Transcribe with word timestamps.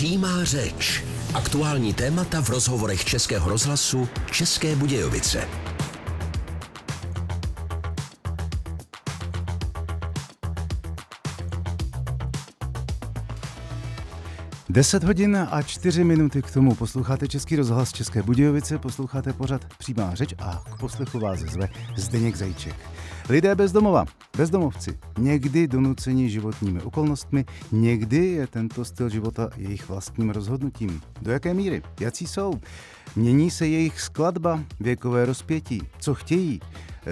Přímá 0.00 0.44
řeč. 0.44 1.04
Aktuální 1.34 1.94
témata 1.94 2.42
v 2.42 2.48
rozhovorech 2.48 3.04
Českého 3.04 3.50
rozhlasu 3.50 4.08
České 4.30 4.76
Budějovice. 4.76 5.48
Deset 14.68 15.04
hodin 15.04 15.46
a 15.50 15.62
čtyři 15.62 16.04
minuty 16.04 16.42
k 16.42 16.50
tomu 16.50 16.74
posloucháte 16.74 17.28
Český 17.28 17.56
rozhlas 17.56 17.92
České 17.92 18.22
Budějovice, 18.22 18.78
posloucháte 18.78 19.32
pořad 19.32 19.64
Přímá 19.78 20.14
řeč 20.14 20.34
a 20.38 20.62
k 20.74 20.80
poslechu 20.80 21.18
vás 21.18 21.38
zve 21.40 21.68
Zdeněk 21.96 22.36
Zajíček. 22.36 22.76
Lidé 23.30 23.54
bez 23.54 23.72
domova, 23.72 24.04
bezdomovci, 24.36 24.98
někdy 25.18 25.68
donuceni 25.68 26.30
životními 26.30 26.82
okolnostmi, 26.82 27.44
někdy 27.72 28.26
je 28.26 28.46
tento 28.46 28.84
styl 28.84 29.08
života 29.08 29.50
jejich 29.56 29.88
vlastním 29.88 30.30
rozhodnutím. 30.30 31.00
Do 31.22 31.32
jaké 31.32 31.54
míry? 31.54 31.82
Jací 32.00 32.26
jsou? 32.26 32.60
Mění 33.16 33.50
se 33.50 33.66
jejich 33.66 34.00
skladba, 34.00 34.60
věkové 34.80 35.24
rozpětí, 35.24 35.82
co 35.98 36.14
chtějí, 36.14 36.60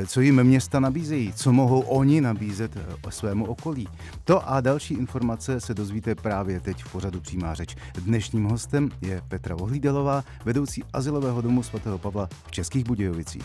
co 0.06 0.20
jim 0.20 0.44
města 0.44 0.80
nabízejí, 0.80 1.32
co 1.32 1.52
mohou 1.52 1.80
oni 1.80 2.20
nabízet 2.20 2.76
eh, 2.76 3.10
svému 3.10 3.44
okolí. 3.44 3.88
To 4.24 4.48
a 4.48 4.60
další 4.60 4.94
informace 4.94 5.60
se 5.60 5.74
dozvíte 5.74 6.14
právě 6.14 6.60
teď 6.60 6.84
v 6.84 6.92
pořadu 6.92 7.20
Přímá 7.20 7.54
řeč. 7.54 7.76
Dnešním 7.94 8.44
hostem 8.44 8.90
je 9.02 9.22
Petra 9.28 9.56
Vohlídelová, 9.56 10.24
vedoucí 10.44 10.84
asilového 10.92 11.40
domu 11.40 11.62
svatého 11.62 11.98
Pavla 11.98 12.28
v 12.46 12.50
Českých 12.50 12.84
Budějovicích. 12.84 13.44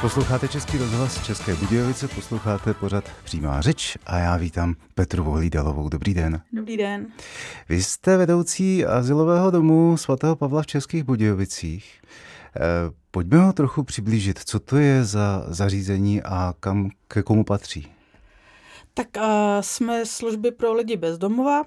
Posloucháte 0.00 0.48
Český 0.48 0.78
rozhlas 0.78 1.26
České 1.26 1.54
Budějovice, 1.54 2.08
posloucháte 2.08 2.74
pořad 2.74 3.04
Přímá 3.24 3.60
řeč 3.60 3.98
a 4.06 4.18
já 4.18 4.36
vítám 4.36 4.74
Petru 4.94 5.24
Vohlídalovou. 5.24 5.88
Dobrý 5.88 6.14
den. 6.14 6.40
Dobrý 6.52 6.76
den. 6.76 7.06
Vy 7.68 7.82
jste 7.82 8.16
vedoucí 8.16 8.86
asilového 8.86 9.50
domu 9.50 9.96
svatého 9.96 10.36
Pavla 10.36 10.62
v 10.62 10.66
Českých 10.66 11.04
Budějovicích. 11.04 12.02
Eh, 12.56 12.60
pojďme 13.10 13.38
ho 13.38 13.52
trochu 13.52 13.82
přiblížit. 13.82 14.38
Co 14.44 14.60
to 14.60 14.76
je 14.76 15.04
za 15.04 15.44
zařízení 15.48 16.22
a 16.22 16.54
kam, 16.60 16.90
ke 17.08 17.22
komu 17.22 17.44
patří? 17.44 17.92
Tak 18.94 19.06
uh, 19.16 19.24
jsme 19.60 20.06
služby 20.06 20.50
pro 20.50 20.72
lidi 20.72 20.96
bez 20.96 21.18
domova 21.18 21.62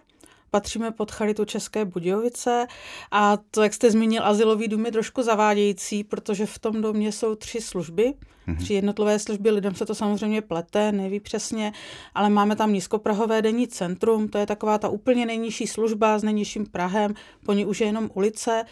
patříme 0.52 0.92
pod 0.92 1.12
Charitu 1.12 1.45
České 1.45 1.86
Budějovice. 1.86 2.67
A 3.12 3.38
to, 3.52 3.64
jak 3.64 3.73
jste 3.73 3.92
zmínil, 3.92 4.26
asilový 4.26 4.67
dům 4.67 4.86
je 4.86 4.92
trošku 4.92 5.23
zavádějící, 5.23 6.04
protože 6.04 6.45
v 6.45 6.59
tom 6.59 6.81
domě 6.81 7.12
jsou 7.12 7.36
tři 7.36 7.62
služby, 7.62 8.14
mm-hmm. 8.48 8.58
tři 8.58 8.73
jednotlivé 8.73 9.20
služby, 9.20 9.52
lidem 9.52 9.76
se 9.76 9.86
to 9.86 9.95
samozřejmě 9.95 10.42
plete, 10.42 10.92
neví 10.92 11.20
přesně, 11.20 11.73
ale 12.16 12.30
máme 12.30 12.56
tam 12.56 12.73
nízkoprahové 12.73 13.42
denní 13.42 13.67
centrum, 13.67 14.28
to 14.28 14.38
je 14.38 14.45
taková 14.45 14.78
ta 14.78 14.89
úplně 14.89 15.26
nejnižší 15.26 15.67
služba 15.67 16.20
s 16.20 16.23
nejnižším 16.23 16.66
Prahem, 16.66 17.14
po 17.45 17.54
ní 17.54 17.66
už 17.66 17.81
je 17.81 17.88
jenom 17.88 18.09
ulice, 18.14 18.66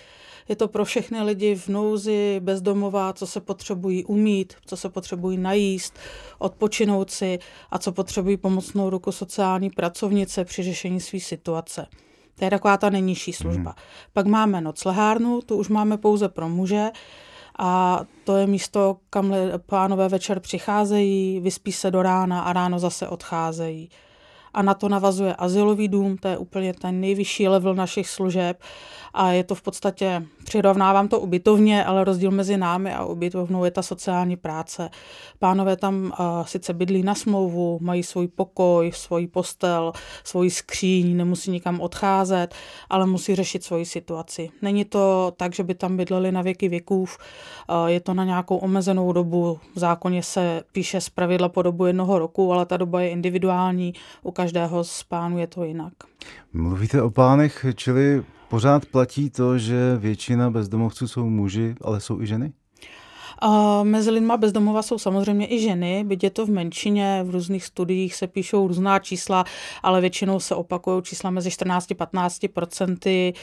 je 0.49 0.55
to 0.55 0.67
pro 0.67 0.85
všechny 0.85 1.21
lidi 1.21 1.55
v 1.55 1.67
nouzi, 1.67 2.39
bezdomová, 2.39 3.13
co 3.13 3.27
se 3.27 3.41
potřebují 3.41 4.05
umít, 4.05 4.53
co 4.65 4.77
se 4.77 4.89
potřebují 4.89 5.37
najíst, 5.37 5.99
odpočinout 6.39 7.11
si 7.11 7.39
a 7.71 7.79
co 7.79 7.91
potřebují 7.91 8.37
pomocnou 8.37 8.89
ruku 8.89 9.11
sociální 9.11 9.69
pracovnice 9.69 10.45
při 10.45 10.63
řešení 10.63 11.01
své 11.01 11.19
situace. 11.19 11.87
To 12.35 12.45
je 12.45 12.49
taková 12.49 12.77
ta 12.77 12.89
nejnižší 12.89 13.33
služba. 13.33 13.69
Mm. 13.69 13.83
Pak 14.13 14.25
máme 14.25 14.61
noclehárnu, 14.61 15.41
tu 15.41 15.57
už 15.57 15.69
máme 15.69 15.97
pouze 15.97 16.29
pro 16.29 16.49
muže, 16.49 16.91
a 17.59 18.01
to 18.23 18.37
je 18.37 18.47
místo, 18.47 18.97
kam 19.09 19.35
pánové 19.65 20.09
večer 20.09 20.39
přicházejí, 20.39 21.39
vyspí 21.39 21.71
se 21.71 21.91
do 21.91 22.01
rána 22.01 22.41
a 22.41 22.53
ráno 22.53 22.79
zase 22.79 23.07
odcházejí 23.07 23.89
a 24.55 24.61
na 24.61 24.73
to 24.73 24.89
navazuje 24.89 25.35
asilový 25.35 25.87
dům, 25.87 26.17
to 26.17 26.27
je 26.27 26.37
úplně 26.37 26.73
ten 26.73 27.01
nejvyšší 27.01 27.47
level 27.47 27.75
našich 27.75 28.09
služeb 28.09 28.61
a 29.13 29.31
je 29.31 29.43
to 29.43 29.55
v 29.55 29.61
podstatě, 29.61 30.23
přirovnávám 30.43 31.07
to 31.07 31.19
ubytovně, 31.19 31.85
ale 31.85 32.03
rozdíl 32.03 32.31
mezi 32.31 32.57
námi 32.57 32.93
a 32.93 33.05
ubytovnou 33.05 33.65
je 33.65 33.71
ta 33.71 33.81
sociální 33.81 34.37
práce. 34.37 34.89
Pánové 35.39 35.75
tam 35.75 36.05
uh, 36.05 36.45
sice 36.45 36.73
bydlí 36.73 37.03
na 37.03 37.15
smlouvu, 37.15 37.79
mají 37.81 38.03
svůj 38.03 38.27
pokoj, 38.27 38.91
svůj 38.95 39.27
postel, 39.27 39.91
svůj 40.23 40.49
skříň, 40.49 41.17
nemusí 41.17 41.51
nikam 41.51 41.81
odcházet, 41.81 42.55
ale 42.89 43.05
musí 43.05 43.35
řešit 43.35 43.63
svoji 43.63 43.85
situaci. 43.85 44.49
Není 44.61 44.85
to 44.85 45.33
tak, 45.37 45.55
že 45.55 45.63
by 45.63 45.75
tam 45.75 45.97
bydleli 45.97 46.31
na 46.31 46.41
věky 46.41 46.69
věkův, 46.69 47.17
uh, 47.69 47.85
je 47.85 47.99
to 47.99 48.13
na 48.13 48.23
nějakou 48.23 48.57
omezenou 48.57 49.13
dobu, 49.13 49.59
v 49.75 49.79
zákoně 49.79 50.23
se 50.23 50.63
píše 50.71 51.01
z 51.01 51.09
pravidla 51.09 51.49
po 51.49 51.61
dobu 51.61 51.85
jednoho 51.85 52.19
roku, 52.19 52.53
ale 52.53 52.65
ta 52.65 52.77
doba 52.77 53.01
je 53.01 53.09
individuální, 53.09 53.93
u 54.23 54.31
každého 54.45 54.83
z 54.83 55.03
pánů 55.03 55.37
je 55.37 55.47
to 55.47 55.63
jinak. 55.63 55.93
Mluvíte 56.53 57.01
o 57.01 57.09
pánech, 57.09 57.65
čili 57.75 58.23
pořád 58.49 58.85
platí 58.85 59.29
to, 59.29 59.57
že 59.57 59.97
většina 59.97 60.49
bezdomovců 60.49 61.07
jsou 61.07 61.29
muži, 61.29 61.75
ale 61.81 62.01
jsou 62.01 62.21
i 62.21 62.27
ženy? 62.27 62.53
A 63.39 63.83
mezi 63.83 64.11
lidma 64.11 64.37
bezdomova 64.37 64.81
jsou 64.81 64.97
samozřejmě 64.97 65.47
i 65.53 65.59
ženy, 65.59 66.03
byť 66.03 66.23
je 66.23 66.29
to 66.29 66.45
v 66.45 66.49
menšině, 66.49 67.23
v 67.23 67.29
různých 67.29 67.65
studiích 67.65 68.15
se 68.15 68.27
píšou 68.27 68.67
různá 68.67 68.99
čísla, 68.99 69.45
ale 69.83 70.01
většinou 70.01 70.39
se 70.39 70.55
opakují 70.55 71.03
čísla 71.03 71.29
mezi 71.29 71.51
14 71.51 71.91
a 71.91 71.95
15 71.95 72.39
procenty, 72.53 73.33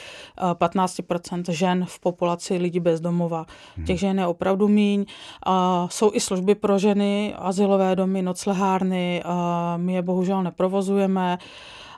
15% 0.53 1.51
žen 1.51 1.85
v 1.89 1.99
populaci 1.99 2.57
lidí 2.57 2.79
bezdomova. 2.79 3.45
Hmm. 3.75 3.85
Těch 3.85 3.99
žen 3.99 4.19
je 4.19 4.27
opravdu 4.27 4.67
míň. 4.67 5.05
A 5.45 5.87
jsou 5.91 6.11
i 6.13 6.19
služby 6.19 6.55
pro 6.55 6.79
ženy, 6.79 7.33
asilové 7.37 7.95
domy, 7.95 8.21
noclehárny, 8.21 9.23
a 9.25 9.77
my 9.77 9.93
je 9.93 10.01
bohužel 10.01 10.43
neprovozujeme, 10.43 11.37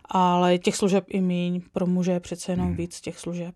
ale 0.10 0.58
těch 0.58 0.76
služeb 0.76 1.06
i 1.08 1.22
míň, 1.22 1.62
pro 1.74 1.86
muže 1.86 2.12
je 2.12 2.20
přece 2.20 2.52
jenom 2.52 2.68
hmm. 2.68 2.76
víc 2.76 3.02
těch 3.02 3.20
služeb. 3.20 3.56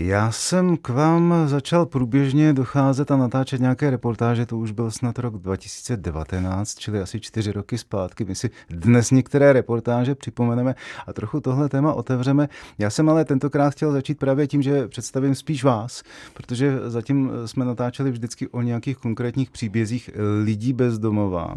Já 0.00 0.30
jsem 0.30 0.76
k 0.76 0.88
vám 0.88 1.34
začal 1.46 1.86
průběžně 1.86 2.52
docházet 2.52 3.10
a 3.10 3.16
natáčet 3.16 3.60
nějaké 3.60 3.90
reportáže, 3.90 4.46
to 4.46 4.58
už 4.58 4.70
byl 4.70 4.90
snad 4.90 5.18
rok 5.18 5.38
2019, 5.38 6.78
čili 6.78 7.00
asi 7.00 7.20
čtyři 7.20 7.52
roky 7.52 7.78
zpátky. 7.78 8.24
My 8.24 8.34
si 8.34 8.50
dnes 8.70 9.10
některé 9.10 9.52
reportáže 9.52 10.14
připomeneme 10.14 10.74
a 11.06 11.12
trochu 11.12 11.40
tohle 11.40 11.68
téma 11.68 11.92
otevřeme. 11.94 12.48
Já 12.78 12.90
jsem 12.90 13.08
ale 13.08 13.24
tentokrát 13.24 13.70
chtěl 13.70 13.92
začít 13.92 14.18
právě 14.18 14.46
tím, 14.46 14.62
že 14.62 14.88
představím 14.88 15.34
spíš 15.34 15.64
vás, 15.64 16.02
protože 16.34 16.78
zatím 16.86 17.30
jsme 17.46 17.64
natáčeli 17.64 18.10
vždycky 18.10 18.48
o 18.48 18.62
nějakých 18.62 18.96
konkrétních 18.96 19.50
příbězích 19.50 20.10
lidí 20.44 20.72
bez 20.72 20.98
domova. 20.98 21.54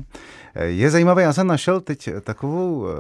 Je 0.56 0.91
zajímavé, 0.91 1.22
já 1.22 1.34
jsem 1.34 1.47
našel 1.47 1.81
teď 1.81 2.09
takovou 2.22 2.88
eh, 2.88 2.91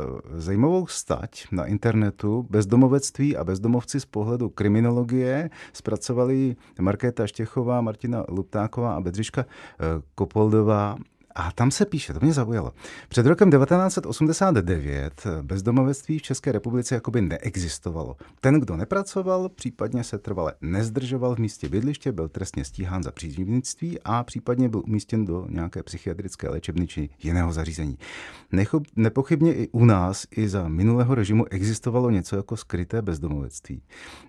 zajímavou 0.41 0.87
stať 0.87 1.47
na 1.51 1.65
internetu 1.65 2.47
bezdomovectví 2.49 3.37
a 3.37 3.43
bezdomovci 3.43 3.99
z 3.99 4.05
pohledu 4.05 4.49
kriminologie 4.49 5.30
zpracovali 5.73 6.55
Markéta 6.79 7.27
Štěchová, 7.27 7.81
Martina 7.81 8.25
Luptáková 8.29 8.95
a 8.95 9.01
Bedřiška 9.01 9.45
eh, 9.45 9.85
Kopoldová 10.15 10.95
a 11.35 11.51
tam 11.51 11.71
se 11.71 11.85
píše, 11.85 12.13
to 12.13 12.19
mě 12.21 12.33
zaujalo. 12.33 12.73
Před 13.09 13.25
rokem 13.25 13.51
1989 13.51 15.27
bezdomovectví 15.41 16.19
v 16.19 16.21
České 16.21 16.51
republice 16.51 16.95
jakoby 16.95 17.21
neexistovalo. 17.21 18.15
Ten, 18.41 18.59
kdo 18.59 18.77
nepracoval, 18.77 19.49
případně 19.49 20.03
se 20.03 20.17
trvale 20.17 20.53
nezdržoval 20.61 21.35
v 21.35 21.39
místě 21.39 21.69
bydliště, 21.69 22.11
byl 22.11 22.29
trestně 22.29 22.65
stíhán 22.65 23.03
za 23.03 23.11
příživnictví 23.11 23.99
a 24.03 24.23
případně 24.23 24.69
byl 24.69 24.81
umístěn 24.87 25.25
do 25.25 25.45
nějaké 25.49 25.83
psychiatrické 25.83 26.49
léčebny 26.49 26.87
či 26.87 27.09
jiného 27.23 27.53
zařízení. 27.53 27.97
Nechob, 28.51 28.83
nepochybně 28.95 29.55
i 29.55 29.67
u 29.71 29.85
nás, 29.85 30.27
i 30.31 30.49
za 30.49 30.67
minulého 30.67 31.15
režimu 31.15 31.45
existovalo 31.45 32.09
něco 32.09 32.35
jako 32.35 32.57
skryté 32.57 33.01
bezdomovectví. 33.01 33.83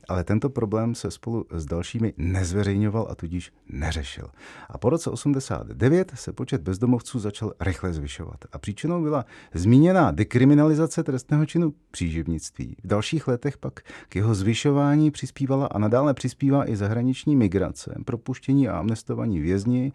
Ale 0.08 0.24
tento 0.24 0.50
problém 0.50 0.94
se 0.94 1.10
spolu 1.10 1.46
s 1.50 1.66
dalšími 1.66 2.12
nezveřejňoval 2.16 3.06
a 3.10 3.14
tudíž 3.14 3.52
neřešil. 3.68 4.28
A 4.68 4.78
po 4.78 4.90
roce 4.90 5.10
89 5.10 6.12
se 6.14 6.32
počet 6.32 6.62
bezdomovectví 6.62 6.91
bezdomovců 6.92 7.18
začal 7.18 7.52
rychle 7.60 7.92
zvyšovat. 7.92 8.36
A 8.52 8.58
příčinou 8.58 9.02
byla 9.02 9.24
zmíněná 9.54 10.10
dekriminalizace 10.10 11.02
trestného 11.02 11.46
činu 11.46 11.74
příživnictví. 11.90 12.76
V 12.84 12.86
dalších 12.86 13.28
letech 13.28 13.58
pak 13.58 13.80
k 14.08 14.16
jeho 14.16 14.34
zvyšování 14.34 15.10
přispívala 15.10 15.66
a 15.66 15.78
nadále 15.78 16.14
přispívá 16.14 16.70
i 16.70 16.76
zahraniční 16.76 17.36
migrace, 17.36 17.94
propuštění 18.04 18.68
a 18.68 18.78
amnestovaní 18.78 19.40
vězni, 19.40 19.92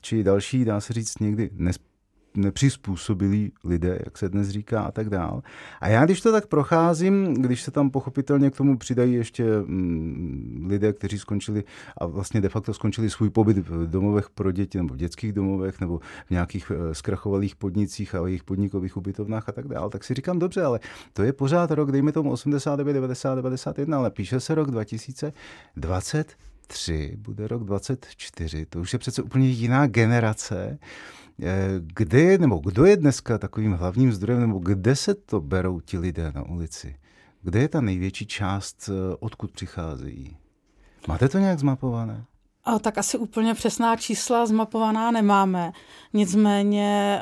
či 0.00 0.24
další, 0.24 0.64
dá 0.64 0.80
se 0.80 0.92
říct, 0.92 1.18
někdy 1.20 1.50
nepřizpůsobilí 2.34 3.52
lidé, 3.64 3.98
jak 4.04 4.18
se 4.18 4.28
dnes 4.28 4.48
říká 4.48 4.82
a 4.82 4.90
tak 4.90 5.08
dál. 5.08 5.42
A 5.80 5.88
já, 5.88 6.04
když 6.04 6.20
to 6.20 6.32
tak 6.32 6.46
procházím, 6.46 7.34
když 7.34 7.62
se 7.62 7.70
tam 7.70 7.90
pochopitelně 7.90 8.50
k 8.50 8.56
tomu 8.56 8.78
přidají 8.78 9.14
ještě 9.14 9.44
mm, 9.44 10.66
lidé, 10.68 10.92
kteří 10.92 11.18
skončili 11.18 11.64
a 11.98 12.06
vlastně 12.06 12.40
de 12.40 12.48
facto 12.48 12.74
skončili 12.74 13.10
svůj 13.10 13.30
pobyt 13.30 13.58
v 13.58 13.90
domovech 13.90 14.30
pro 14.30 14.52
děti 14.52 14.78
nebo 14.78 14.94
v 14.94 14.96
dětských 14.96 15.32
domovech 15.32 15.80
nebo 15.80 16.00
v 16.26 16.30
nějakých 16.30 16.72
eh, 16.74 16.94
zkrachovalých 16.94 17.56
podnicích 17.56 18.14
a 18.14 18.26
jejich 18.26 18.44
podnikových 18.44 18.96
ubytovnách 18.96 19.48
a 19.48 19.52
tak 19.52 19.68
dál, 19.68 19.90
tak 19.90 20.04
si 20.04 20.14
říkám, 20.14 20.38
dobře, 20.38 20.62
ale 20.62 20.80
to 21.12 21.22
je 21.22 21.32
pořád 21.32 21.70
rok, 21.70 21.92
dejme 21.92 22.12
tomu 22.12 22.30
89, 22.30 22.92
90, 22.92 23.34
91, 23.34 23.98
ale 23.98 24.10
píše 24.10 24.40
se 24.40 24.54
rok 24.54 24.70
2023, 24.70 27.16
bude 27.18 27.48
rok 27.48 27.64
24, 27.64 28.66
to 28.66 28.80
už 28.80 28.92
je 28.92 28.98
přece 28.98 29.22
úplně 29.22 29.48
jiná 29.48 29.86
generace 29.86 30.78
kde 31.80 32.20
je, 32.20 32.38
nebo 32.38 32.58
kdo 32.58 32.84
je 32.84 32.96
dneska 32.96 33.38
takovým 33.38 33.72
hlavním 33.72 34.12
zdrojem, 34.12 34.40
nebo 34.40 34.58
kde 34.58 34.96
se 34.96 35.14
to 35.14 35.40
berou 35.40 35.80
ti 35.80 35.98
lidé 35.98 36.32
na 36.34 36.42
ulici? 36.42 36.96
Kde 37.42 37.60
je 37.60 37.68
ta 37.68 37.80
největší 37.80 38.26
část, 38.26 38.90
odkud 39.20 39.50
přicházejí? 39.50 40.36
Máte 41.08 41.28
to 41.28 41.38
nějak 41.38 41.58
zmapované? 41.58 42.24
A 42.64 42.78
tak 42.78 42.98
asi 42.98 43.18
úplně 43.18 43.54
přesná 43.54 43.96
čísla 43.96 44.46
zmapovaná 44.46 45.10
nemáme. 45.10 45.72
Nicméně 46.12 47.20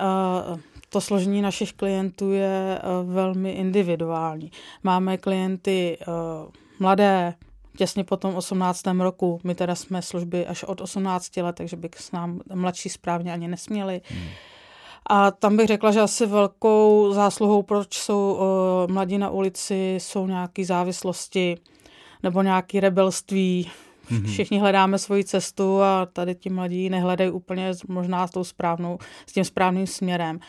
to 0.89 1.01
složení 1.01 1.43
našich 1.43 1.73
klientů 1.73 2.33
je 2.33 2.79
velmi 3.05 3.51
individuální. 3.51 4.51
Máme 4.83 5.19
klienty 5.19 5.99
mladé, 6.79 7.35
těsně 7.79 8.05
po 8.05 8.17
tom 8.17 8.35
18. 8.35 8.83
roku. 8.99 9.41
My 9.45 9.55
teda 9.55 9.75
jsme 9.75 10.03
služby 10.03 10.47
až 10.47 10.65
od 10.65 10.81
18 10.81 11.37
let, 11.37 11.57
takže 11.57 11.77
by 11.77 11.91
s 11.97 12.13
nám 12.13 12.41
mladší 12.55 12.89
správně 12.89 13.33
ani 13.33 13.49
nesměli. 13.49 14.01
Hmm. 14.05 14.29
A 15.11 15.31
tam 15.31 15.57
bych 15.57 15.67
řekla, 15.67 15.93
že 15.93 16.01
asi 16.01 16.27
velkou 16.27 17.13
zásluhou, 17.13 17.63
proč 17.63 17.95
jsou 17.95 18.33
uh, 18.33 18.93
mladí 18.93 19.19
na 19.19 19.31
ulici, 19.31 19.95
jsou 19.99 20.27
nějaké 20.27 20.65
závislosti 20.65 21.57
nebo 22.23 22.43
nějaké 22.43 22.81
rebelství. 22.81 23.71
Mm-hmm. 24.11 24.27
Všichni 24.27 24.59
hledáme 24.59 24.99
svoji 24.99 25.25
cestu 25.25 25.83
a 25.83 26.07
tady 26.07 26.35
ti 26.35 26.51
mladí 26.51 26.91
nehledají 26.91 27.31
úplně 27.31 27.73
možná 27.89 28.27
s, 28.27 28.31
tou 28.31 28.45
správnou, 28.45 28.99
s 29.27 29.33
tím 29.33 29.45
správným 29.45 29.87
směrem. 29.87 30.41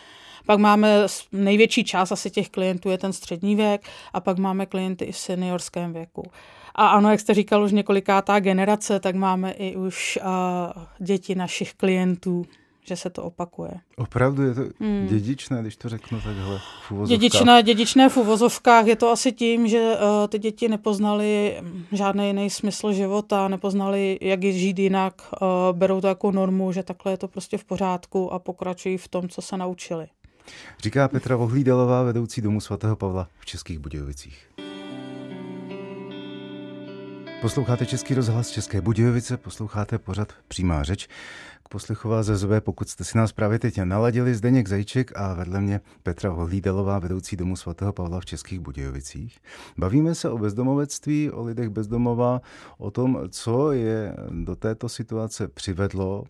Pak 0.45 0.59
máme 0.59 1.05
největší 1.31 1.83
část 1.83 2.11
asi 2.11 2.29
těch 2.29 2.49
klientů 2.49 2.89
je 2.89 2.97
ten 2.97 3.13
střední 3.13 3.55
věk 3.55 3.81
a 4.13 4.19
pak 4.19 4.37
máme 4.37 4.65
klienty 4.65 5.05
i 5.05 5.11
v 5.11 5.17
seniorském 5.17 5.93
věku. 5.93 6.23
A 6.75 6.87
ano, 6.87 7.11
jak 7.11 7.19
jste 7.19 7.33
říkal, 7.33 7.63
už 7.63 7.71
několikátá 7.71 8.39
generace, 8.39 8.99
tak 8.99 9.15
máme 9.15 9.51
i 9.51 9.75
už 9.75 10.19
uh, 10.21 11.05
děti 11.05 11.35
našich 11.35 11.73
klientů, 11.73 12.45
že 12.83 12.95
se 12.95 13.09
to 13.09 13.23
opakuje. 13.23 13.71
Opravdu 13.97 14.43
je 14.43 14.53
to 14.53 14.61
hmm. 14.79 15.07
dědičné, 15.09 15.61
když 15.61 15.75
to 15.75 15.89
řeknu 15.89 16.21
takhle 16.21 16.59
v 16.87 16.91
uvozovkách. 16.91 17.19
Dědičné, 17.19 17.63
dědičné 17.63 18.09
v 18.09 18.17
uvozovkách 18.17 18.85
je 18.85 18.95
to 18.95 19.09
asi 19.09 19.31
tím, 19.31 19.67
že 19.67 19.93
uh, 19.93 20.27
ty 20.27 20.39
děti 20.39 20.67
nepoznali 20.67 21.61
žádný 21.91 22.27
jiný 22.27 22.49
smysl 22.49 22.93
života, 22.93 23.47
nepoznali, 23.47 24.17
jak 24.21 24.43
žít 24.43 24.79
jinak, 24.79 25.13
uh, 25.41 25.47
berou 25.77 26.01
to 26.01 26.07
jako 26.07 26.31
normu, 26.31 26.71
že 26.71 26.83
takhle 26.83 27.13
je 27.13 27.17
to 27.17 27.27
prostě 27.27 27.57
v 27.57 27.63
pořádku 27.63 28.33
a 28.33 28.39
pokračují 28.39 28.97
v 28.97 29.07
tom, 29.07 29.29
co 29.29 29.41
se 29.41 29.57
naučili. 29.57 30.07
Říká 30.79 31.07
Petra 31.07 31.35
Vohlídalová, 31.35 32.03
vedoucí 32.03 32.41
domu 32.41 32.61
svatého 32.61 32.95
Pavla 32.95 33.27
v 33.39 33.45
Českých 33.45 33.79
Budějovicích. 33.79 34.49
Posloucháte 37.41 37.85
Český 37.85 38.13
rozhlas 38.13 38.49
České 38.49 38.81
Budějovice, 38.81 39.37
posloucháte 39.37 39.97
pořad 39.97 40.33
Přímá 40.47 40.83
řeč. 40.83 41.07
K 41.63 41.69
poslechu 41.69 42.09
vás 42.09 42.25
zve, 42.25 42.61
pokud 42.61 42.89
jste 42.89 43.03
si 43.03 43.17
nás 43.17 43.31
právě 43.31 43.59
teď 43.59 43.77
naladili, 43.83 44.35
Zdeněk 44.35 44.67
Zajíček 44.67 45.11
a 45.15 45.33
vedle 45.33 45.61
mě 45.61 45.81
Petra 46.03 46.29
Hohlídelová, 46.29 46.99
vedoucí 46.99 47.35
domu 47.35 47.55
svatého 47.55 47.93
Pavla 47.93 48.19
v 48.19 48.25
Českých 48.25 48.59
Budějovicích. 48.59 49.39
Bavíme 49.77 50.15
se 50.15 50.29
o 50.29 50.37
bezdomovectví, 50.37 51.31
o 51.31 51.43
lidech 51.43 51.69
bezdomova, 51.69 52.41
o 52.77 52.91
tom, 52.91 53.19
co 53.29 53.71
je 53.71 54.15
do 54.29 54.55
této 54.55 54.89
situace 54.89 55.47
přivedlo. 55.47 56.23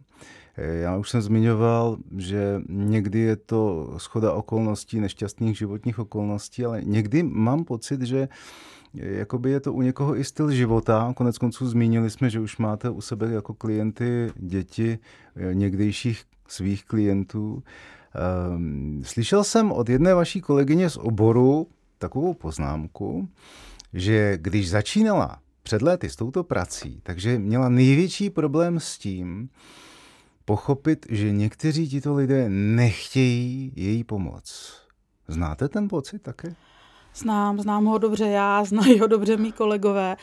Já 0.58 0.98
už 0.98 1.10
jsem 1.10 1.22
zmiňoval, 1.22 1.98
že 2.18 2.62
někdy 2.70 3.20
je 3.20 3.36
to 3.36 3.94
schoda 3.98 4.34
okolností, 4.34 5.00
nešťastných 5.00 5.58
životních 5.58 6.00
okolností, 6.00 6.66
ale 6.66 6.82
někdy 6.84 7.24
mám 7.24 7.64
pocit, 7.64 8.02
že 8.02 8.28
jakoby 8.94 9.52
je 9.52 9.60
to 9.60 9.74
u 9.74 9.82
někoho 9.82 10.18
i 10.18 10.24
styl 10.24 10.52
života. 10.52 11.14
Konec 11.16 11.38
konců 11.38 11.68
zmínili 11.68 12.10
jsme, 12.10 12.30
že 12.30 12.40
už 12.40 12.58
máte 12.58 12.90
u 12.90 13.02
sebe 13.02 13.32
jako 13.32 13.54
klienty 13.54 14.32
děti 14.36 15.00
eh, 15.36 15.56
někdejších 15.56 16.24
svých 16.48 16.86
klientů. 16.86 17.64
Ehm, 18.16 19.02
slyšel 19.06 19.44
jsem 19.44 19.72
od 19.72 19.90
jedné 19.90 20.14
vaší 20.14 20.42
kolegyně 20.42 20.90
z 20.90 20.98
oboru 20.98 21.68
takovou 21.98 22.34
poznámku, 22.34 23.30
že 23.94 24.38
když 24.38 24.70
začínala 24.70 25.40
před 25.64 25.82
léty 25.82 26.10
s 26.10 26.16
touto 26.16 26.44
prací, 26.44 27.00
takže 27.04 27.40
měla 27.40 27.70
největší 27.70 28.30
problém 28.30 28.80
s 28.80 28.98
tím, 28.98 29.50
pochopit, 30.50 31.06
že 31.10 31.32
někteří 31.32 31.90
tito 31.90 32.14
lidé 32.14 32.50
nechtějí 32.50 33.72
její 33.76 34.04
pomoc. 34.04 34.74
Znáte 35.28 35.70
ten 35.70 35.88
pocit 35.88 36.22
také? 36.22 36.56
Znám, 37.16 37.60
znám 37.60 37.86
ho 37.86 37.98
dobře 37.98 38.28
já, 38.28 38.64
znají 38.64 39.00
ho 39.00 39.08
dobře 39.08 39.38
mý 39.38 39.52
kolegové, 39.52 40.18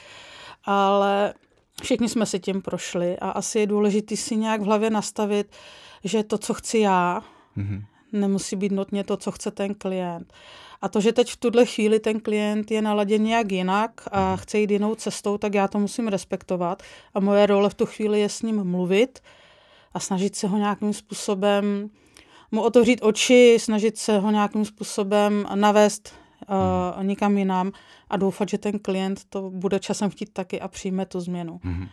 ale 0.65 1.35
všichni 1.83 2.09
jsme 2.09 2.27
si 2.27 2.41
tím 2.41 2.63
prošli 2.63 3.19
a 3.19 3.31
asi 3.31 3.59
je 3.59 3.67
důležité 3.67 4.17
si 4.17 4.37
nějak 4.37 4.61
v 4.61 4.65
hlavě 4.65 4.91
nastavit, 4.91 5.47
že 6.05 6.23
to, 6.23 6.39
co 6.39 6.55
chci 6.55 6.79
já, 6.79 7.23
mm-hmm. 7.57 7.85
nemusí 8.13 8.57
být 8.57 8.73
nutně 8.73 9.05
to, 9.05 9.17
co 9.17 9.33
chce 9.33 9.51
ten 9.51 9.75
klient. 9.75 10.33
A 10.83 10.89
to, 10.89 11.01
že 11.01 11.13
teď 11.13 11.33
v 11.33 11.37
tuhle 11.37 11.67
chvíli 11.67 12.01
ten 12.01 12.21
klient 12.21 12.71
je 12.71 12.83
naladěn 12.83 13.23
nějak 13.23 13.53
jinak 13.53 13.91
a 14.13 14.29
mhm. 14.29 14.37
chce 14.37 14.59
jít 14.59 14.71
jinou 14.71 14.95
cestou, 14.95 15.39
tak 15.39 15.55
já 15.55 15.69
to 15.69 15.79
musím 15.79 16.09
respektovat. 16.09 16.83
A 17.15 17.21
moje 17.21 17.47
role 17.47 17.71
v 17.71 17.75
tu 17.75 17.87
chvíli 17.87 18.21
je 18.21 18.29
s 18.29 18.43
ním 18.43 18.65
mluvit 18.65 19.21
a 19.97 20.01
snažit 20.01 20.37
se 20.37 20.47
ho 20.47 20.59
nějakým 20.59 20.93
způsobem 20.93 21.91
mu 22.53 22.63
otevřít 22.63 23.01
oči, 23.03 23.57
snažit 23.61 23.99
se 23.99 24.19
ho 24.19 24.31
nějakým 24.31 24.65
způsobem 24.65 25.47
navést 25.55 26.15
uh, 26.97 27.05
někam 27.05 27.39
jinam 27.39 27.73
a 28.11 28.17
doufat, 28.17 28.49
že 28.49 28.59
ten 28.59 28.79
klient 28.79 29.21
to 29.29 29.51
bude 29.51 29.79
časem 29.79 30.11
chtít 30.11 30.33
taky 30.33 30.61
a 30.61 30.69
přijme 30.69 31.07
tu 31.07 31.21
změnu. 31.21 31.61
Mm-hmm. 31.65 31.89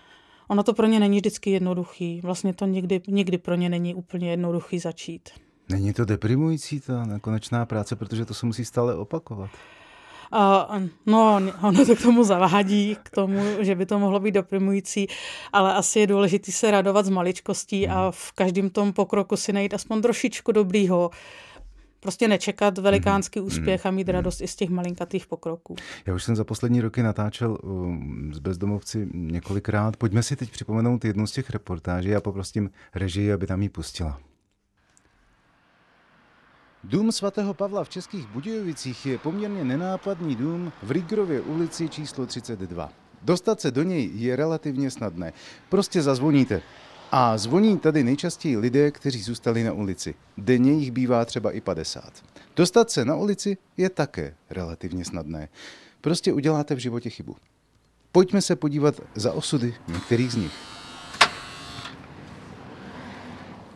Ono 0.47 0.63
to 0.63 0.73
pro 0.73 0.87
ně 0.87 0.99
není 0.99 1.17
vždycky 1.17 1.49
jednoduchý. 1.49 2.21
Vlastně 2.21 2.53
to 2.53 2.65
nikdy, 2.65 3.01
nikdy 3.07 3.37
pro 3.37 3.55
ně 3.55 3.69
není 3.69 3.95
úplně 3.95 4.29
jednoduchý 4.31 4.79
začít. 4.79 5.29
Není 5.69 5.93
to 5.93 6.05
deprimující 6.05 6.79
ta 6.79 7.05
nekonečná 7.05 7.65
práce, 7.65 7.95
protože 7.95 8.25
to 8.25 8.33
se 8.33 8.45
musí 8.45 8.65
stále 8.65 8.95
opakovat? 8.95 9.49
Uh, 10.33 10.87
no, 11.05 11.41
ono 11.61 11.85
to 11.85 11.95
k 11.95 12.01
tomu 12.01 12.23
zavádí, 12.23 12.97
k 13.03 13.09
tomu, 13.09 13.41
že 13.59 13.75
by 13.75 13.85
to 13.85 13.99
mohlo 13.99 14.19
být 14.19 14.31
deprimující, 14.31 15.07
ale 15.53 15.73
asi 15.73 15.99
je 15.99 16.07
důležité 16.07 16.51
se 16.51 16.71
radovat 16.71 17.05
z 17.05 17.09
maličkostí 17.09 17.87
a 17.87 18.03
mhm. 18.03 18.11
v 18.11 18.31
každém 18.31 18.69
tom 18.69 18.93
pokroku 18.93 19.37
si 19.37 19.53
najít 19.53 19.73
aspoň 19.73 20.01
trošičku 20.01 20.51
dobrýho, 20.51 21.11
prostě 22.03 22.27
nečekat 22.27 22.77
velikánský 22.77 23.39
mm-hmm. 23.39 23.45
úspěch 23.45 23.85
a 23.85 23.91
mít 23.91 24.07
mm-hmm. 24.07 24.11
radost 24.11 24.41
i 24.41 24.47
z 24.47 24.55
těch 24.55 24.69
malinkatých 24.69 25.27
pokroků. 25.27 25.75
Já 26.05 26.13
už 26.13 26.23
jsem 26.23 26.35
za 26.35 26.43
poslední 26.43 26.81
roky 26.81 27.03
natáčel 27.03 27.57
um, 27.63 28.31
s 28.33 28.39
bezdomovci 28.39 29.07
několikrát. 29.13 29.97
Pojďme 29.97 30.23
si 30.23 30.35
teď 30.35 30.51
připomenout 30.51 31.05
jednu 31.05 31.27
z 31.27 31.31
těch 31.31 31.49
reportáží. 31.49 32.09
Já 32.09 32.21
poprosím 32.21 32.69
režii, 32.95 33.33
aby 33.33 33.47
tam 33.47 33.61
ji 33.61 33.69
pustila. 33.69 34.19
Dům 36.83 37.11
svatého 37.11 37.53
Pavla 37.53 37.83
v 37.83 37.89
Českých 37.89 38.27
Budějovicích 38.27 39.05
je 39.05 39.17
poměrně 39.17 39.63
nenápadný 39.63 40.35
dům 40.35 40.71
v 40.83 40.91
Rigrově 40.91 41.41
ulici 41.41 41.89
číslo 41.89 42.25
32. 42.25 42.89
Dostat 43.21 43.61
se 43.61 43.71
do 43.71 43.83
něj 43.83 44.11
je 44.13 44.35
relativně 44.35 44.91
snadné. 44.91 45.33
Prostě 45.69 46.01
zazvoníte. 46.01 46.61
A 47.11 47.37
zvoní 47.37 47.79
tady 47.79 48.03
nejčastěji 48.03 48.57
lidé, 48.57 48.91
kteří 48.91 49.21
zůstali 49.21 49.63
na 49.63 49.73
ulici. 49.73 50.15
Denně 50.37 50.71
jich 50.71 50.91
bývá 50.91 51.25
třeba 51.25 51.51
i 51.51 51.61
50. 51.61 52.23
Dostat 52.55 52.91
se 52.91 53.05
na 53.05 53.15
ulici 53.15 53.57
je 53.77 53.89
také 53.89 54.35
relativně 54.49 55.05
snadné. 55.05 55.49
Prostě 56.01 56.33
uděláte 56.33 56.75
v 56.75 56.79
životě 56.79 57.09
chybu. 57.09 57.35
Pojďme 58.11 58.41
se 58.41 58.55
podívat 58.55 59.01
za 59.15 59.33
osudy 59.33 59.75
některých 59.87 60.31
z 60.31 60.35
nich. 60.35 60.82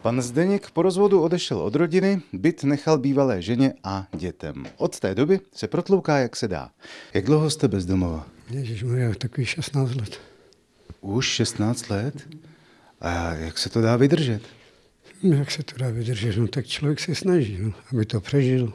Pan 0.07 0.21
Zdeněk 0.21 0.71
po 0.71 0.81
rozvodu 0.81 1.21
odešel 1.21 1.59
od 1.59 1.75
rodiny, 1.75 2.21
byt 2.33 2.63
nechal 2.63 2.97
bývalé 2.97 3.41
ženě 3.41 3.73
a 3.83 4.07
dětem. 4.15 4.65
Od 4.77 4.99
té 4.99 5.15
doby 5.15 5.39
se 5.53 5.67
protlouká, 5.67 6.17
jak 6.17 6.35
se 6.35 6.47
dá. 6.47 6.69
Jak 7.13 7.25
dlouho 7.25 7.49
jste 7.49 7.67
bezdomova? 7.67 8.27
Ježišmarja, 8.49 9.15
takový 9.15 9.45
16 9.45 9.95
let. 9.95 10.19
Už 11.01 11.25
16 11.27 11.89
let? 11.89 12.27
A 13.01 13.33
jak 13.33 13.57
se 13.57 13.69
to 13.69 13.81
dá 13.81 13.95
vydržet? 13.95 14.41
No, 15.23 15.35
jak 15.35 15.51
se 15.51 15.63
to 15.63 15.77
dá 15.77 15.89
vydržet? 15.89 16.37
No 16.37 16.47
tak 16.47 16.65
člověk 16.65 16.99
se 16.99 17.15
snaží, 17.15 17.57
no, 17.61 17.73
aby 17.91 18.05
to 18.05 18.21
přežil. 18.21 18.73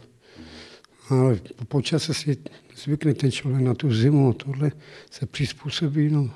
Ale 1.08 1.38
po 1.68 1.82
čase 1.82 2.14
si 2.14 2.36
zvykne 2.76 3.14
ten 3.14 3.32
člověk 3.32 3.62
na 3.62 3.74
tu 3.74 3.94
zimu 3.94 4.30
a 4.30 4.32
tohle 4.32 4.72
se 5.10 5.26
přizpůsobí. 5.26 6.10
No. 6.10 6.30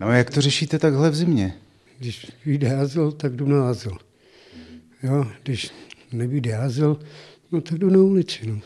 no 0.00 0.06
a 0.06 0.14
jak 0.14 0.30
to 0.30 0.40
řešíte 0.40 0.78
takhle 0.78 1.10
v 1.10 1.14
zimě? 1.14 1.54
Když 2.04 2.32
vyjde 2.46 2.76
azyl, 2.76 3.12
tak 3.12 3.36
jdu 3.36 3.46
na 3.46 3.68
azyl. 3.68 3.98
Jo, 5.02 5.26
když 5.42 5.70
nevyjde 6.12 6.56
azyl, 6.56 6.98
no 7.52 7.60
tak 7.60 7.78
jdu 7.78 7.90
na 7.90 7.98
ulici. 7.98 8.46
No. 8.46 8.60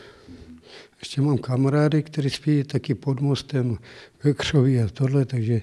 Ještě 0.99 1.21
mám 1.21 1.37
kamarády, 1.37 2.03
kteří 2.03 2.29
spí 2.29 2.63
taky 2.63 2.95
pod 2.95 3.19
mostem 3.21 3.77
ve 4.23 4.33
Křoví 4.33 4.79
a 4.79 4.87
tohle, 4.87 5.25
takže 5.25 5.61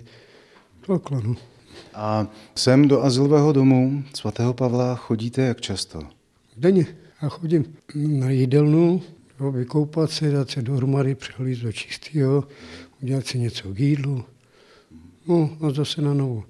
takhle, 0.87 1.23
no. 1.23 1.37
A 1.95 2.27
sem 2.55 2.89
do 2.89 3.03
azylového 3.03 3.53
domu 3.53 4.05
svatého 4.15 4.55
Pavla 4.55 4.95
chodíte 4.95 5.43
jak 5.43 5.61
často? 5.61 6.01
Denně. 6.57 6.87
A 7.21 7.29
chodím 7.29 7.77
na 7.95 8.31
jídelnu, 8.31 9.03
jo, 9.41 9.53
vykoupat 9.53 10.11
se, 10.11 10.31
dát 10.31 10.51
se 10.51 10.63
dohromady, 10.63 11.15
přihlíst 11.15 11.63
do 11.63 11.73
čistého, 11.73 12.45
udělat 13.03 13.27
si 13.27 13.39
něco 13.39 13.75
k 13.75 13.81
jídlu. 13.81 14.25
No 15.29 15.57
a 15.61 15.71
zase 15.71 16.03
na 16.03 16.15
novo. 16.15 16.45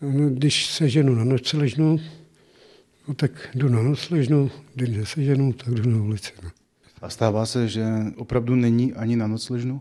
No, 0.00 0.30
když 0.30 0.66
se 0.66 0.88
ženu 0.88 1.14
na 1.14 1.24
noc 1.24 1.52
ležnu, 1.52 2.00
No 3.08 3.14
tak 3.14 3.48
jdu 3.54 3.68
na 3.68 3.82
nocležnu, 3.82 4.50
když 4.74 4.88
neseženu, 4.96 5.52
tak 5.52 5.74
jdu 5.74 5.90
na 5.90 6.02
ulici. 6.02 6.32
No. 6.42 6.50
A 7.02 7.10
stává 7.10 7.46
se, 7.46 7.68
že 7.68 7.84
opravdu 8.16 8.54
není 8.54 8.92
ani 8.92 9.16
na 9.16 9.26
nocležnu? 9.26 9.80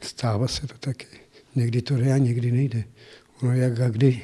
Stává 0.00 0.48
se 0.48 0.66
to 0.66 0.74
taky. 0.78 1.06
Někdy 1.54 1.82
to 1.82 1.96
jde 1.96 2.12
a 2.12 2.18
někdy 2.18 2.52
nejde. 2.52 2.84
Ono 3.42 3.52
jak 3.52 3.80
a 3.80 3.88
kdy. 3.88 4.22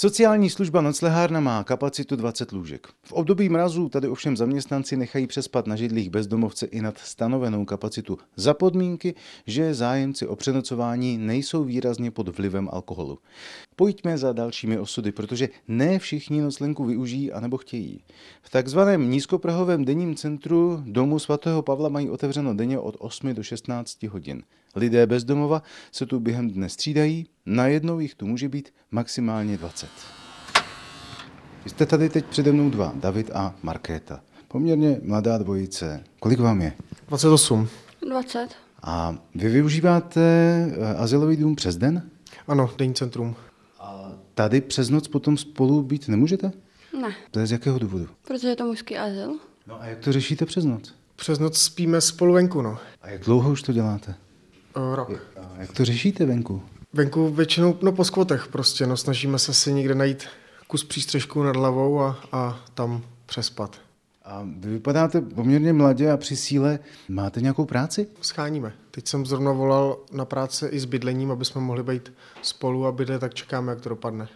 Sociální 0.00 0.50
služba 0.50 0.80
Noclehárna 0.80 1.40
má 1.40 1.64
kapacitu 1.64 2.16
20 2.16 2.52
lůžek. 2.52 2.88
V 3.02 3.12
období 3.12 3.48
mrazů 3.48 3.88
tady 3.88 4.08
ovšem 4.08 4.36
zaměstnanci 4.36 4.96
nechají 4.96 5.26
přespat 5.26 5.66
na 5.66 5.76
židlích 5.76 6.10
bezdomovce 6.10 6.66
i 6.66 6.80
nad 6.80 6.98
stanovenou 6.98 7.64
kapacitu 7.64 8.18
za 8.36 8.54
podmínky, 8.54 9.14
že 9.46 9.74
zájemci 9.74 10.26
o 10.26 10.36
přenocování 10.36 11.18
nejsou 11.18 11.64
výrazně 11.64 12.10
pod 12.10 12.38
vlivem 12.38 12.68
alkoholu. 12.72 13.18
Pojďme 13.76 14.18
za 14.18 14.32
dalšími 14.32 14.78
osudy, 14.78 15.12
protože 15.12 15.48
ne 15.68 15.98
všichni 15.98 16.40
noclenku 16.40 16.84
využijí 16.84 17.32
anebo 17.32 17.56
chtějí. 17.56 18.04
V 18.42 18.50
takzvaném 18.50 19.10
nízkoprahovém 19.10 19.84
denním 19.84 20.16
centru 20.16 20.82
domu 20.86 21.18
svatého 21.18 21.62
Pavla 21.62 21.88
mají 21.88 22.10
otevřeno 22.10 22.54
denně 22.54 22.78
od 22.78 22.96
8 22.98 23.34
do 23.34 23.42
16 23.42 24.02
hodin. 24.02 24.42
Lidé 24.76 25.06
bez 25.06 25.24
domova 25.24 25.62
se 25.92 26.06
tu 26.06 26.20
během 26.20 26.50
dne 26.50 26.68
střídají, 26.68 27.26
najednou 27.46 28.00
jich 28.00 28.14
tu 28.14 28.26
může 28.26 28.48
být 28.48 28.74
maximálně 28.90 29.56
20. 29.56 29.88
Jste 31.66 31.86
tady 31.86 32.08
teď 32.08 32.24
přede 32.24 32.52
mnou 32.52 32.70
dva, 32.70 32.92
David 32.96 33.30
a 33.34 33.54
Markéta. 33.62 34.20
Poměrně 34.48 35.00
mladá 35.02 35.38
dvojice. 35.38 36.04
Kolik 36.20 36.40
vám 36.40 36.62
je? 36.62 36.72
28. 37.08 37.68
20. 38.08 38.48
A 38.82 39.16
vy 39.34 39.48
využíváte 39.48 40.20
eh, 40.20 40.94
azylový 40.96 41.36
dům 41.36 41.56
přes 41.56 41.76
den? 41.76 42.10
Ano, 42.48 42.70
denní 42.78 42.94
centrum. 42.94 43.36
A 43.80 44.12
tady 44.34 44.60
přes 44.60 44.90
noc 44.90 45.08
potom 45.08 45.36
spolu 45.36 45.82
být 45.82 46.08
nemůžete? 46.08 46.52
Ne, 47.00 47.14
To 47.30 47.38
je 47.40 47.46
z 47.46 47.52
jakého 47.52 47.78
důvodu? 47.78 48.08
protože 48.28 48.48
je 48.48 48.56
to 48.56 48.64
mužský 48.66 48.96
azyl. 48.98 49.38
No 49.66 49.80
a 49.82 49.86
jak 49.86 49.98
to 49.98 50.12
řešíte 50.12 50.46
přes 50.46 50.64
noc? 50.64 50.94
Přes 51.16 51.38
noc 51.38 51.58
spíme 51.58 52.00
spolu 52.00 52.34
venku, 52.34 52.62
no. 52.62 52.78
A 53.02 53.08
jak 53.10 53.22
dlouho 53.24 53.50
už 53.52 53.62
to 53.62 53.72
děláte? 53.72 54.14
O, 54.74 54.94
rok. 54.94 55.10
A 55.40 55.60
jak 55.60 55.72
to 55.72 55.84
řešíte 55.84 56.26
venku? 56.26 56.62
Venku 56.92 57.28
většinou, 57.28 57.78
no 57.82 57.92
po 57.92 58.04
skvotech 58.04 58.48
prostě, 58.48 58.86
no 58.86 58.96
snažíme 58.96 59.38
se 59.38 59.54
si 59.54 59.72
někde 59.72 59.94
najít 59.94 60.26
kus 60.66 60.84
přístřežku 60.84 61.42
nad 61.42 61.56
hlavou 61.56 62.00
a, 62.00 62.18
a 62.32 62.60
tam 62.74 63.02
přespat. 63.26 63.80
A 64.24 64.46
vy 64.58 64.70
vypadáte 64.70 65.20
poměrně 65.20 65.72
mladě 65.72 66.10
a 66.10 66.16
při 66.16 66.36
síle. 66.36 66.78
Máte 67.08 67.40
nějakou 67.40 67.64
práci? 67.64 68.06
Scháníme. 68.20 68.72
Teď 68.90 69.08
jsem 69.08 69.26
zrovna 69.26 69.52
volal 69.52 69.98
na 70.12 70.24
práci 70.24 70.66
i 70.66 70.80
s 70.80 70.84
bydlením, 70.84 71.30
aby 71.30 71.44
jsme 71.44 71.60
mohli 71.60 71.82
být 71.82 72.12
spolu 72.42 72.86
a 72.86 72.92
bydlet, 72.92 73.20
tak 73.20 73.34
čekáme, 73.34 73.72
jak 73.72 73.80
to 73.80 73.88
dopadne. 73.88 74.28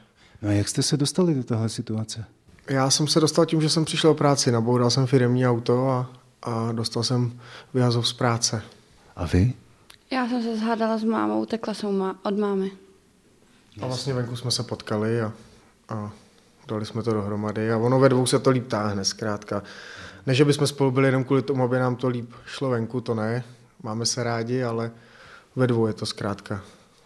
No 0.42 0.48
a 0.48 0.52
jak 0.52 0.68
jste 0.68 0.82
se 0.82 0.96
dostali 0.96 1.34
do 1.34 1.44
téhle 1.44 1.68
situace? 1.68 2.24
Já 2.68 2.90
jsem 2.90 3.06
se 3.06 3.20
dostal 3.20 3.46
tím, 3.46 3.60
že 3.60 3.68
jsem 3.68 3.84
přišel 3.84 4.10
o 4.10 4.14
práci, 4.14 4.52
naboural 4.52 4.90
jsem 4.90 5.06
firemní 5.06 5.46
auto 5.46 5.90
a, 5.90 6.10
a 6.42 6.72
dostal 6.72 7.02
jsem 7.02 7.40
vyhazov 7.74 8.08
z 8.08 8.12
práce. 8.12 8.62
A 9.16 9.26
vy? 9.26 9.54
Já 10.12 10.28
jsem 10.28 10.42
se 10.42 10.56
zhádala 10.56 10.98
s 10.98 11.04
mámou, 11.04 11.46
tekla 11.46 11.74
jsem 11.74 11.98
má- 11.98 12.20
od 12.22 12.38
mámy. 12.38 12.70
A 13.82 13.86
vlastně 13.86 14.14
venku 14.14 14.36
jsme 14.36 14.50
se 14.50 14.62
potkali 14.62 15.20
a, 15.20 15.32
a 15.88 16.12
dali 16.68 16.86
jsme 16.86 17.02
to 17.02 17.12
dohromady 17.12 17.72
a 17.72 17.78
ono 17.78 18.00
ve 18.00 18.08
dvou 18.08 18.26
se 18.26 18.38
to 18.38 18.50
líp 18.50 18.66
táhne 18.66 19.04
zkrátka. 19.04 19.62
Ne, 20.26 20.34
že 20.34 20.44
bychom 20.44 20.66
spolu 20.66 20.90
byli 20.90 21.08
jenom 21.08 21.24
kvůli 21.24 21.42
tomu, 21.42 21.64
aby 21.64 21.78
nám 21.78 21.96
to 21.96 22.08
líp 22.08 22.30
šlo 22.46 22.70
venku, 22.70 23.00
to 23.00 23.14
ne. 23.14 23.44
Máme 23.82 24.06
se 24.06 24.22
rádi, 24.22 24.64
ale 24.64 24.90
ve 25.56 25.66
dvou 25.66 25.86
je 25.86 25.92
to 25.92 26.06
zkrátka 26.06 26.62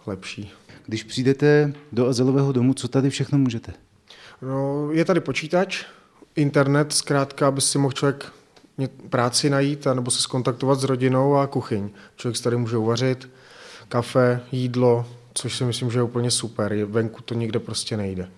lepší. 0.07 0.53
Když 0.87 1.05
přijdete 1.05 1.73
do 1.93 2.09
azylového 2.09 2.53
domu, 2.53 2.75
co 2.75 2.89
tady 2.89 3.11
všechno 3.11 3.39
můžete? 3.39 3.73
No, 4.43 4.89
je 4.93 5.05
tady 5.05 5.21
počítač, 5.21 5.85
internet, 6.37 6.93
zkrátka, 6.93 7.49
aby 7.49 7.61
si 7.61 7.79
mohl 7.79 7.93
člověk 7.93 8.33
práci 9.11 9.51
najít, 9.51 9.87
nebo 9.95 10.11
se 10.11 10.23
skontaktovat 10.23 10.81
s 10.81 10.85
rodinou 10.85 11.37
a 11.37 11.47
kuchyň. 11.47 11.91
Člověk 12.17 12.43
tady 12.43 12.57
může 12.57 12.77
uvařit, 12.77 13.31
kafe, 13.89 14.41
jídlo, 14.53 15.07
což 15.35 15.57
si 15.57 15.65
myslím, 15.65 15.91
že 15.91 15.99
je 15.99 16.03
úplně 16.03 16.31
super. 16.31 16.75
Venku 16.85 17.23
to 17.23 17.35
nikde 17.35 17.59
prostě 17.59 17.97
nejde. 17.97 18.29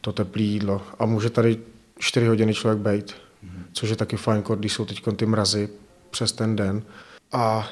To 0.00 0.12
teplé 0.12 0.42
jídlo. 0.42 0.82
A 0.98 1.06
může 1.06 1.30
tady 1.30 1.58
4 1.98 2.26
hodiny 2.26 2.54
člověk 2.54 2.78
být, 2.78 3.14
což 3.72 3.90
je 3.90 3.96
taky 3.96 4.16
fajn, 4.16 4.42
když 4.56 4.72
jsou 4.72 4.84
teď 4.84 5.02
ty 5.16 5.26
mrazy 5.26 5.68
přes 6.10 6.32
ten 6.32 6.56
den. 6.56 6.82
A 7.32 7.68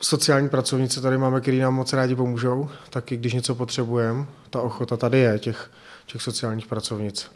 sociální 0.00 0.48
pracovnice 0.48 1.00
tady 1.00 1.18
máme, 1.18 1.40
který 1.40 1.58
nám 1.58 1.74
moc 1.74 1.92
rádi 1.92 2.14
pomůžou, 2.14 2.68
taky 2.90 3.16
když 3.16 3.32
něco 3.32 3.54
potřebujeme, 3.54 4.26
ta 4.50 4.60
ochota 4.60 4.96
tady 4.96 5.18
je, 5.18 5.38
těch, 5.38 5.70
těch 6.06 6.22
sociálních 6.22 6.66
pracovnic. 6.66 7.30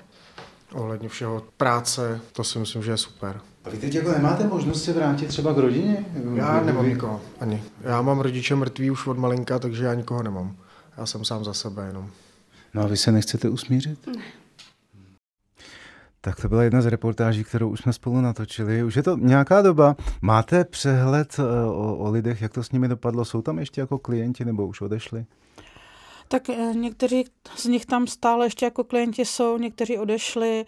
Ohledně 0.72 1.08
všeho 1.08 1.44
práce, 1.56 2.20
to 2.32 2.44
si 2.44 2.58
myslím, 2.58 2.82
že 2.82 2.90
je 2.90 2.96
super. 2.96 3.40
A 3.64 3.70
vy 3.70 3.76
teď 3.78 3.94
jako 3.94 4.10
nemáte 4.12 4.46
možnost 4.46 4.84
se 4.84 4.92
vrátit 4.92 5.26
třeba 5.28 5.54
k 5.54 5.56
rodině? 5.56 6.04
Já 6.34 6.60
Vy- 6.60 6.66
nemám 6.66 6.88
nikoho, 6.88 7.20
ani. 7.40 7.62
Já 7.80 8.02
mám 8.02 8.20
rodiče 8.20 8.54
mrtví 8.54 8.90
už 8.90 9.06
od 9.06 9.18
malinka, 9.18 9.58
takže 9.58 9.84
já 9.84 9.94
nikoho 9.94 10.22
nemám. 10.22 10.56
Já 10.96 11.06
jsem 11.06 11.24
sám 11.24 11.44
za 11.44 11.54
sebe 11.54 11.86
jenom. 11.86 12.10
No 12.74 12.82
a 12.82 12.86
vy 12.86 12.96
se 12.96 13.12
nechcete 13.12 13.48
usmířit? 13.48 14.06
Ne. 14.06 14.22
Tak 16.20 16.40
to 16.40 16.48
byla 16.48 16.62
jedna 16.62 16.82
z 16.82 16.86
reportáží, 16.86 17.44
kterou 17.44 17.68
už 17.68 17.80
jsme 17.80 17.92
spolu 17.92 18.20
natočili. 18.20 18.82
Už 18.84 18.96
je 18.96 19.02
to 19.02 19.16
nějaká 19.16 19.62
doba. 19.62 19.96
Máte 20.22 20.64
přehled 20.64 21.36
eh, 21.38 21.42
o, 21.66 21.96
o 21.96 22.10
lidech, 22.10 22.42
jak 22.42 22.52
to 22.52 22.62
s 22.62 22.72
nimi 22.72 22.88
dopadlo? 22.88 23.24
Jsou 23.24 23.42
tam 23.42 23.58
ještě 23.58 23.80
jako 23.80 23.98
klienti 23.98 24.44
nebo 24.44 24.66
už 24.66 24.80
odešli? 24.80 25.24
Tak 26.32 26.50
eh, 26.50 26.74
někteří 26.74 27.24
z 27.56 27.64
nich 27.64 27.86
tam 27.86 28.06
stále 28.06 28.46
ještě 28.46 28.64
jako 28.64 28.84
klienti 28.84 29.24
jsou, 29.24 29.58
někteří 29.58 29.98
odešli. 29.98 30.64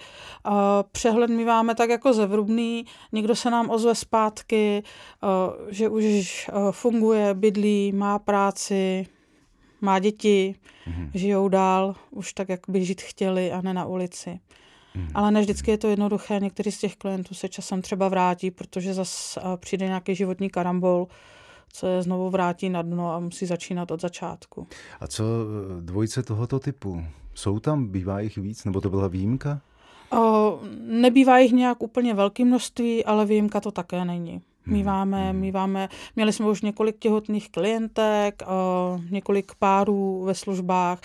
Eh, 0.46 0.50
Přehled 0.92 1.30
my 1.30 1.44
máme 1.44 1.74
tak 1.74 1.90
jako 1.90 2.12
zevrubný, 2.12 2.86
někdo 3.12 3.36
se 3.36 3.50
nám 3.50 3.70
ozve 3.70 3.94
zpátky, 3.94 4.82
eh, 4.82 5.26
že 5.72 5.88
už 5.88 6.50
funguje, 6.70 7.34
bydlí, 7.34 7.92
má 7.92 8.18
práci, 8.18 9.06
má 9.80 9.98
děti, 9.98 10.54
Mhm. 10.86 11.10
žijou 11.14 11.48
dál, 11.48 11.94
už 12.10 12.32
tak, 12.32 12.48
jak 12.48 12.60
by 12.68 12.84
žít 12.84 13.02
chtěli 13.02 13.52
a 13.52 13.60
ne 13.60 13.74
na 13.74 13.86
ulici. 13.86 14.40
Ale 15.14 15.30
ne 15.30 15.40
vždycky 15.40 15.70
je 15.70 15.78
to 15.78 15.88
jednoduché, 15.88 16.40
někteří 16.40 16.72
z 16.72 16.78
těch 16.78 16.96
klientů 16.96 17.34
se 17.34 17.48
časem 17.48 17.82
třeba 17.82 18.08
vrátí, 18.08 18.50
protože 18.50 18.94
zase 18.94 19.40
přijde 19.56 19.86
nějaký 19.86 20.14
životní 20.14 20.50
karambol, 20.50 21.06
je 21.86 22.02
znovu 22.02 22.30
vrátí 22.30 22.68
na 22.68 22.82
dno 22.82 23.12
a 23.12 23.18
musí 23.18 23.46
začínat 23.46 23.90
od 23.90 24.00
začátku. 24.00 24.66
A 25.00 25.06
co 25.06 25.24
eh, 25.24 25.80
dvojice 25.80 26.22
tohoto 26.22 26.60
typu? 26.60 27.04
Jsou 27.34 27.58
tam, 27.58 27.86
bývá 27.86 28.20
jich 28.20 28.38
víc, 28.38 28.64
nebo 28.64 28.80
to 28.80 28.90
byla 28.90 29.08
výjimka? 29.08 29.60
O, 30.12 30.60
nebývá 30.86 31.38
jich 31.38 31.52
nějak 31.52 31.82
úplně 31.82 32.14
velké 32.14 32.44
množství, 32.44 33.04
ale 33.04 33.26
výjimka 33.26 33.60
to 33.60 33.70
také 33.70 34.04
není. 34.04 34.42
Míváme, 34.66 35.32
míváme, 35.32 35.88
měli 36.16 36.32
jsme 36.32 36.46
už 36.46 36.62
několik 36.62 36.98
těhotných 36.98 37.50
klientek, 37.50 38.42
o, 38.46 39.00
několik 39.10 39.52
párů 39.58 40.22
ve 40.24 40.34
službách. 40.34 41.00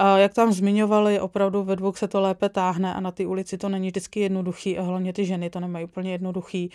A 0.00 0.18
jak 0.18 0.34
tam 0.34 0.52
zmiňovali, 0.52 1.20
opravdu 1.20 1.62
ve 1.62 1.76
dvou 1.76 1.92
se 1.92 2.08
to 2.08 2.20
lépe 2.20 2.48
táhne 2.48 2.94
a 2.94 3.00
na 3.00 3.10
ty 3.10 3.26
ulici 3.26 3.58
to 3.58 3.68
není 3.68 3.88
vždycky 3.88 4.20
jednoduchý 4.20 4.78
a 4.78 4.82
hlavně 4.82 5.12
ty 5.12 5.24
ženy 5.24 5.50
to 5.50 5.60
nemají 5.60 5.84
úplně 5.84 6.12
jednoduchý. 6.12 6.70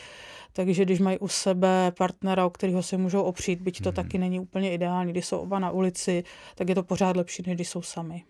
Takže 0.54 0.86
když 0.86 1.00
mají 1.00 1.20
u 1.20 1.28
sebe 1.28 1.92
partnera, 1.98 2.46
o 2.46 2.50
kterého 2.50 2.84
se 2.84 2.98
můžou 2.98 3.22
opřít, 3.22 3.62
byť 3.62 3.82
to 3.82 3.92
taky 3.92 4.18
není 4.18 4.40
úplně 4.40 4.74
ideální, 4.74 5.12
když 5.12 5.26
jsou 5.26 5.38
oba 5.38 5.60
na 5.60 5.72
ulici, 5.72 6.24
tak 6.56 6.70
je 6.70 6.76
to 6.76 6.84
pořád 6.84 7.18
lepší, 7.18 7.44
než 7.48 7.56
když 7.56 7.70
jsou 7.70 7.82
sami. 7.82 8.24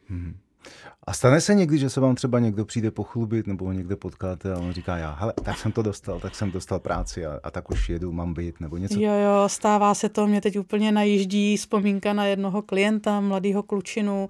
A 1.07 1.13
stane 1.13 1.41
se 1.41 1.55
někdy, 1.55 1.77
že 1.77 1.89
se 1.89 1.99
vám 1.99 2.15
třeba 2.15 2.39
někdo 2.39 2.65
přijde 2.65 2.91
pochlubit 2.91 3.47
nebo 3.47 3.65
ho 3.65 3.71
někde 3.71 3.95
potkáte 3.95 4.53
a 4.53 4.59
on 4.59 4.71
říká, 4.71 4.97
já, 4.97 5.13
hele, 5.19 5.33
tak 5.43 5.57
jsem 5.57 5.71
to 5.71 5.81
dostal, 5.81 6.19
tak 6.19 6.35
jsem 6.35 6.51
dostal 6.51 6.79
práci 6.79 7.25
a, 7.25 7.39
a 7.43 7.51
tak 7.51 7.71
už 7.71 7.89
jedu, 7.89 8.11
mám 8.11 8.33
být 8.33 8.59
nebo 8.59 8.77
něco. 8.77 8.99
Jo, 8.99 9.13
jo, 9.13 9.49
stává 9.49 9.93
se 9.93 10.09
to, 10.09 10.27
mě 10.27 10.41
teď 10.41 10.59
úplně 10.59 10.91
najíždí 10.91 11.57
vzpomínka 11.57 12.13
na 12.13 12.25
jednoho 12.25 12.61
klienta, 12.61 13.19
mladého 13.19 13.63
klučinu, 13.63 14.29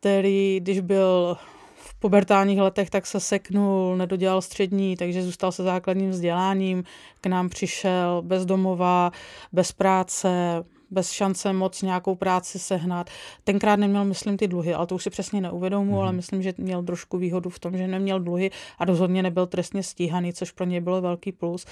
který, 0.00 0.60
když 0.60 0.80
byl 0.80 1.36
v 1.74 1.94
pubertálních 1.94 2.58
letech, 2.58 2.90
tak 2.90 3.06
se 3.06 3.20
seknul, 3.20 3.96
nedodělal 3.96 4.42
střední, 4.42 4.96
takže 4.96 5.22
zůstal 5.22 5.52
se 5.52 5.62
základním 5.62 6.10
vzděláním, 6.10 6.84
k 7.20 7.26
nám 7.26 7.48
přišel 7.48 8.22
bez 8.22 8.46
domova, 8.46 9.12
bez 9.52 9.72
práce, 9.72 10.64
bez 10.90 11.10
šance 11.10 11.52
moc 11.52 11.82
nějakou 11.82 12.14
práci 12.14 12.58
sehnat. 12.58 13.10
Tenkrát 13.44 13.76
neměl, 13.76 14.04
myslím, 14.04 14.36
ty 14.36 14.48
dluhy, 14.48 14.74
ale 14.74 14.86
to 14.86 14.94
už 14.94 15.02
si 15.02 15.10
přesně 15.10 15.40
neuvědomu, 15.40 15.92
mm. 15.92 15.98
ale 15.98 16.12
myslím, 16.12 16.42
že 16.42 16.54
měl 16.58 16.82
trošku 16.82 17.18
výhodu 17.18 17.50
v 17.50 17.58
tom, 17.58 17.76
že 17.76 17.86
neměl 17.86 18.20
dluhy 18.20 18.50
a 18.78 18.84
rozhodně 18.84 19.22
nebyl 19.22 19.46
trestně 19.46 19.82
stíhaný, 19.82 20.32
což 20.32 20.50
pro 20.50 20.66
něj 20.66 20.80
bylo 20.80 21.00
velký 21.00 21.32
plus. 21.32 21.66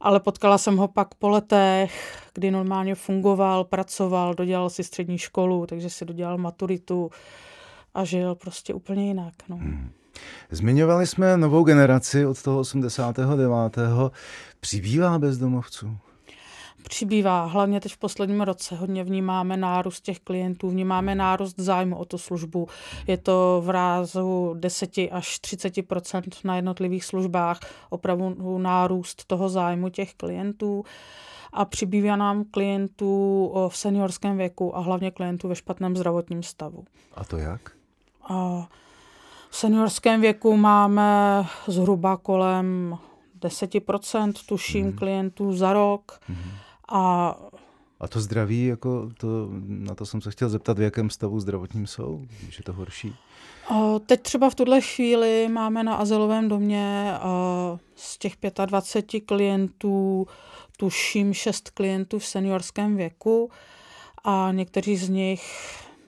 Ale 0.00 0.20
potkala 0.20 0.58
jsem 0.58 0.76
ho 0.76 0.88
pak 0.88 1.14
po 1.14 1.28
letech, 1.28 2.18
kdy 2.34 2.50
normálně 2.50 2.94
fungoval, 2.94 3.64
pracoval, 3.64 4.34
dodělal 4.34 4.70
si 4.70 4.84
střední 4.84 5.18
školu, 5.18 5.66
takže 5.66 5.90
si 5.90 6.04
dodělal 6.04 6.38
maturitu 6.38 7.10
a 7.94 8.04
žil 8.04 8.34
prostě 8.34 8.74
úplně 8.74 9.06
jinak. 9.06 9.34
No. 9.48 9.56
Hmm. 9.56 9.90
Zmiňovali 10.50 11.06
jsme 11.06 11.36
novou 11.36 11.64
generaci 11.64 12.26
od 12.26 12.42
toho 12.42 12.58
89. 12.58 13.78
Přibývá 14.60 15.18
bezdomovců? 15.18 15.98
Přibývá, 16.88 17.44
hlavně 17.44 17.80
teď 17.80 17.92
v 17.92 17.98
posledním 17.98 18.40
roce 18.40 18.76
hodně 18.76 19.04
vnímáme 19.04 19.56
nárůst 19.56 20.00
těch 20.00 20.20
klientů, 20.20 20.70
vnímáme 20.70 21.14
nárůst 21.14 21.54
zájmu 21.58 21.96
o 21.96 22.04
tu 22.04 22.18
službu. 22.18 22.68
Je 23.06 23.16
to 23.16 23.62
v 23.64 23.70
rázu 23.70 24.54
10 24.58 24.90
až 25.10 25.40
30% 25.40 26.22
na 26.44 26.56
jednotlivých 26.56 27.04
službách 27.04 27.60
opravdu 27.90 28.58
nárůst 28.58 29.24
toho 29.24 29.48
zájmu 29.48 29.88
těch 29.88 30.14
klientů 30.14 30.84
a 31.52 31.64
přibývá 31.64 32.16
nám 32.16 32.44
klientů 32.44 33.52
v 33.68 33.76
seniorském 33.76 34.36
věku 34.36 34.76
a 34.76 34.80
hlavně 34.80 35.10
klientů 35.10 35.48
ve 35.48 35.56
špatném 35.56 35.96
zdravotním 35.96 36.42
stavu. 36.42 36.84
A 37.14 37.24
to 37.24 37.36
jak? 37.36 37.70
A 38.28 38.68
v 39.50 39.56
seniorském 39.56 40.20
věku 40.20 40.56
máme 40.56 41.44
zhruba 41.66 42.16
kolem 42.16 42.98
10% 43.40 44.32
tuším 44.46 44.86
mm. 44.86 44.92
klientů 44.92 45.52
za 45.52 45.72
rok. 45.72 46.20
Mm. 46.28 46.36
A 46.88 47.36
a 48.00 48.08
to 48.08 48.20
zdraví, 48.20 48.66
jako 48.66 49.10
to, 49.18 49.48
na 49.66 49.94
to 49.94 50.06
jsem 50.06 50.20
se 50.20 50.30
chtěl 50.30 50.48
zeptat, 50.48 50.78
v 50.78 50.82
jakém 50.82 51.10
stavu 51.10 51.40
zdravotním 51.40 51.86
jsou, 51.86 52.24
když 52.42 52.58
je 52.58 52.64
to 52.64 52.72
horší? 52.72 53.14
Teď 54.06 54.22
třeba 54.22 54.50
v 54.50 54.54
tuhle 54.54 54.80
chvíli 54.80 55.48
máme 55.48 55.82
na 55.82 55.94
azylovém 55.94 56.48
domě 56.48 57.14
z 57.94 58.18
těch 58.18 58.32
25 58.66 59.20
klientů, 59.20 60.26
tuším 60.76 61.34
6 61.34 61.70
klientů 61.70 62.18
v 62.18 62.26
seniorském 62.26 62.96
věku 62.96 63.50
a 64.24 64.52
někteří 64.52 64.96
z 64.96 65.08
nich, 65.08 65.42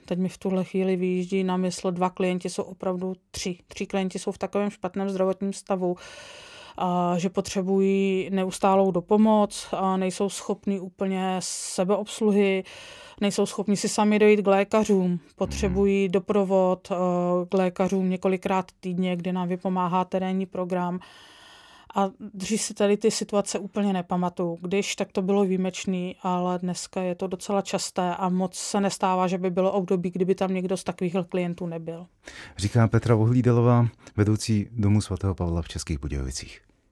teď 0.05 0.19
mi 0.19 0.29
v 0.29 0.37
tuhle 0.37 0.63
chvíli 0.63 0.95
vyjíždí 0.95 1.43
na 1.43 1.57
mysl, 1.57 1.91
dva 1.91 2.09
klienti 2.09 2.49
jsou 2.49 2.63
opravdu 2.63 3.15
tři. 3.31 3.57
Tři 3.67 3.85
klienti 3.85 4.19
jsou 4.19 4.31
v 4.31 4.37
takovém 4.37 4.69
špatném 4.69 5.09
zdravotním 5.09 5.53
stavu, 5.53 5.95
že 7.17 7.29
potřebují 7.29 8.29
neustálou 8.29 8.91
dopomoc, 8.91 9.67
a 9.71 9.97
nejsou 9.97 10.29
schopní 10.29 10.79
úplně 10.79 11.35
sebeobsluhy, 11.39 12.63
nejsou 13.21 13.45
schopni 13.45 13.77
si 13.77 13.89
sami 13.89 14.19
dojít 14.19 14.41
k 14.41 14.47
lékařům, 14.47 15.19
potřebují 15.35 16.09
doprovod 16.09 16.91
k 17.49 17.53
lékařům 17.53 18.09
několikrát 18.09 18.65
týdně, 18.79 19.15
kdy 19.15 19.31
nám 19.31 19.47
vypomáhá 19.47 20.05
terénní 20.05 20.45
program. 20.45 20.99
A 21.95 22.09
dřív 22.33 22.61
si 22.61 22.73
tady 22.73 22.97
ty 22.97 23.11
situace 23.11 23.59
úplně 23.59 23.93
nepamatuju. 23.93 24.57
Když, 24.61 24.95
tak 24.95 25.11
to 25.11 25.21
bylo 25.21 25.45
výjimečný, 25.45 26.15
ale 26.21 26.59
dneska 26.59 27.01
je 27.01 27.15
to 27.15 27.27
docela 27.27 27.61
časté 27.61 28.15
a 28.15 28.29
moc 28.29 28.55
se 28.55 28.81
nestává, 28.81 29.27
že 29.27 29.37
by 29.37 29.49
bylo 29.49 29.71
období, 29.71 30.09
kdyby 30.09 30.35
tam 30.35 30.53
někdo 30.53 30.77
z 30.77 30.83
takových 30.83 31.15
klientů 31.29 31.65
nebyl. 31.65 32.05
Říká 32.57 32.87
Petra 32.87 33.15
Vohlídelová, 33.15 33.87
vedoucí 34.17 34.67
Domu 34.71 35.01
svatého 35.01 35.35
Pavla 35.35 35.61
v 35.61 35.67
Českých 35.67 35.99
Budějovicích. 35.99 36.66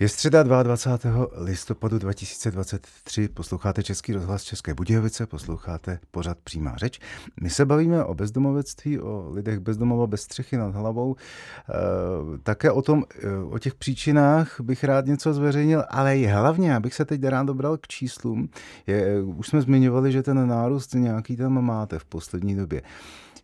Je 0.00 0.08
středa 0.08 0.42
22. 0.42 1.26
listopadu 1.36 1.98
2023, 1.98 3.28
posloucháte 3.28 3.82
Český 3.82 4.12
rozhlas 4.12 4.42
České 4.42 4.74
Budějovice, 4.74 5.26
posloucháte 5.26 5.98
pořad 6.10 6.38
Přímá 6.44 6.76
řeč. 6.76 7.00
My 7.40 7.50
se 7.50 7.64
bavíme 7.64 8.04
o 8.04 8.14
bezdomovectví, 8.14 9.00
o 9.00 9.30
lidech 9.30 9.58
bezdomova 9.58 10.06
bez 10.06 10.22
střechy 10.22 10.56
nad 10.56 10.74
hlavou. 10.74 11.16
E, 11.16 12.38
také 12.38 12.70
o 12.70 12.82
tom, 12.82 13.04
e, 13.22 13.38
o 13.38 13.58
těch 13.58 13.74
příčinách 13.74 14.60
bych 14.60 14.84
rád 14.84 15.06
něco 15.06 15.34
zveřejnil, 15.34 15.84
ale 15.88 16.18
i 16.18 16.26
hlavně, 16.26 16.76
abych 16.76 16.94
se 16.94 17.04
teď 17.04 17.24
rád 17.24 17.46
dobral 17.46 17.76
k 17.76 17.88
číslům. 17.88 18.48
Je, 18.86 19.22
už 19.22 19.48
jsme 19.48 19.62
zmiňovali, 19.62 20.12
že 20.12 20.22
ten 20.22 20.48
nárůst 20.48 20.94
nějaký 20.94 21.36
tam 21.36 21.64
máte 21.64 21.98
v 21.98 22.04
poslední 22.04 22.56
době. 22.56 22.82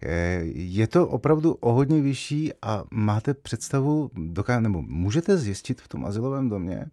Eh, 0.02 0.42
je 0.54 0.86
to 0.86 1.08
opravdu 1.08 1.54
o 1.54 1.72
hodně 1.72 2.00
vyšší 2.00 2.52
a 2.62 2.84
máte 2.90 3.34
představu, 3.34 4.10
doká, 4.14 4.60
nebo 4.60 4.82
můžete 4.82 5.36
zjistit 5.36 5.80
v 5.80 5.88
tom 5.88 6.04
asilovém 6.04 6.48
domě 6.48 6.86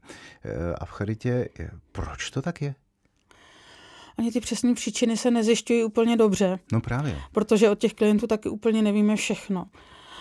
eh, 0.44 0.74
a 0.76 0.86
v 0.86 0.90
charitě, 0.90 1.50
eh, 1.60 1.70
proč 1.92 2.30
to 2.30 2.42
tak 2.42 2.62
je? 2.62 2.76
Ani 4.18 4.32
ty 4.32 4.40
přesné 4.40 4.74
příčiny 4.74 5.18
se 5.18 5.32
nezjišťují 5.32 5.84
úplně 5.84 6.18
dobře. 6.18 6.60
No 6.72 6.82
právě. 6.82 7.18
Protože 7.32 7.70
od 7.70 7.80
těch 7.80 7.94
klientů 7.94 8.28
taky 8.28 8.50
úplně 8.50 8.82
nevíme 8.82 9.16
všechno. 9.16 9.66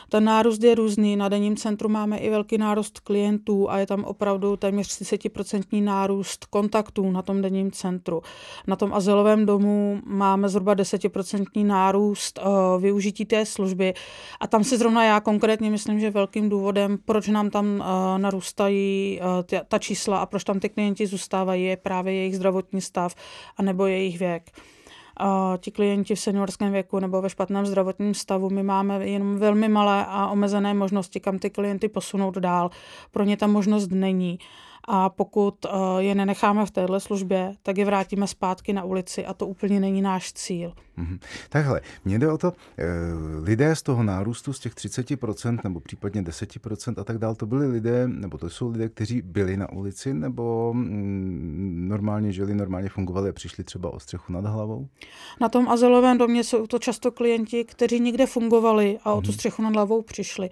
Ten 0.09 0.25
nárůst 0.25 0.63
je 0.63 0.75
různý. 0.75 1.17
Na 1.17 1.29
denním 1.29 1.57
centru 1.57 1.89
máme 1.89 2.19
i 2.19 2.31
velký 2.31 2.59
nárůst 2.59 3.01
klientů 3.01 3.71
a 3.71 3.79
je 3.79 3.87
tam 3.87 4.05
opravdu 4.05 4.57
téměř 4.57 4.89
30% 5.03 5.85
nárůst 5.85 6.45
kontaktů 6.45 7.11
na 7.11 7.23
tom 7.23 7.43
denním 7.43 7.71
centru. 7.71 8.23
Na 8.67 8.77
tom 8.77 8.95
azylovém 8.95 9.47
domu 9.47 10.01
máme 10.05 10.49
zhruba 10.49 10.75
10% 10.75 11.67
nárůst 11.67 12.39
uh, 12.39 12.83
využití 12.83 13.25
té 13.25 13.47
služby 13.47 13.95
a 14.41 14.47
tam 14.47 14.65
si 14.65 14.79
zrovna 14.79 15.05
já 15.05 15.21
konkrétně 15.21 15.71
myslím, 15.71 16.01
že 16.01 16.11
velkým 16.11 16.49
důvodem, 16.49 16.99
proč 17.05 17.29
nám 17.29 17.51
tam 17.51 17.67
uh, 17.67 18.19
narůstají 18.19 19.21
ty, 19.47 19.61
ta 19.69 19.79
čísla 19.79 20.19
a 20.19 20.27
proč 20.27 20.45
tam 20.45 20.61
ty 20.61 20.69
klienti 20.69 21.07
zůstávají, 21.07 21.65
je 21.65 21.77
právě 21.77 22.15
jejich 22.15 22.37
zdravotní 22.37 22.81
stav 22.81 23.15
a 23.57 23.63
nebo 23.63 23.87
jejich 23.87 24.19
věk 24.19 24.51
a 25.19 25.59
ti 25.61 25.71
klienti 25.71 26.15
v 26.15 26.21
seniorském 26.21 26.73
věku 26.73 26.99
nebo 26.99 27.23
ve 27.23 27.31
špatném 27.31 27.67
zdravotním 27.67 28.15
stavu, 28.15 28.51
my 28.51 28.63
máme 28.63 29.07
jenom 29.07 29.39
velmi 29.39 29.69
malé 29.69 30.07
a 30.09 30.29
omezené 30.29 30.75
možnosti, 30.75 31.21
kam 31.21 31.39
ty 31.39 31.51
klienty 31.51 31.89
posunout 31.89 32.39
dál. 32.39 32.71
Pro 33.11 33.25
ně 33.25 33.37
ta 33.37 33.47
možnost 33.47 33.91
není 33.91 34.39
a 34.91 35.09
pokud 35.09 35.55
eh, 35.65 35.69
je 35.99 36.15
nenecháme 36.15 36.67
v 36.67 36.71
téhle 36.71 37.01
službě, 37.01 37.55
tak 37.63 37.79
je 37.79 37.85
vrátíme 37.85 38.27
zpátky 38.27 38.73
na 38.73 38.85
ulici 38.85 39.27
a 39.27 39.35
to 39.35 39.47
úplně 39.47 39.81
není 39.81 40.03
náš 40.03 40.33
cíl. 40.33 40.73
Mm-hmm. 40.99 41.19
Takhle, 41.49 41.81
mně 42.05 42.19
jde 42.19 42.33
o 42.33 42.39
to, 42.39 42.53
eh, 42.79 42.85
lidé 43.43 43.77
z 43.77 43.83
toho 43.83 44.03
nárůstu, 44.03 44.53
z 44.53 44.59
těch 44.59 44.75
30% 44.75 45.65
nebo 45.65 45.81
případně 45.81 46.23
10% 46.23 47.01
a 47.01 47.05
tak 47.05 47.19
dál, 47.19 47.35
to 47.35 47.47
byli 47.47 47.67
lidé, 47.67 48.09
nebo 48.09 48.39
to 48.39 48.51
jsou 48.51 48.71
lidé, 48.71 48.89
kteří 48.89 49.23
byli 49.23 49.57
na 49.57 49.73
ulici 49.73 50.15
nebo 50.15 50.73
mm, 50.75 51.87
normálně 51.89 52.33
žili, 52.33 52.55
normálně 52.55 52.89
fungovali 52.89 53.31
a 53.31 53.33
přišli 53.33 53.65
třeba 53.65 53.91
o 53.91 54.01
střechu 54.01 54.33
nad 54.33 54.45
hlavou? 54.45 54.89
Na 55.41 55.49
tom 55.49 55.69
azylovém 55.69 56.19
domě 56.19 56.45
jsou 56.45 56.67
to 56.67 56.79
často 56.79 57.13
klienti, 57.13 57.65
kteří 57.65 58.01
někde 58.01 58.27
fungovali 58.27 58.99
a 59.05 59.13
o 59.13 59.21
tu 59.21 59.29
mhm. 59.29 59.35
střechu 59.35 59.63
nad 59.63 59.75
hlavou 59.75 60.03
přišli. 60.03 60.51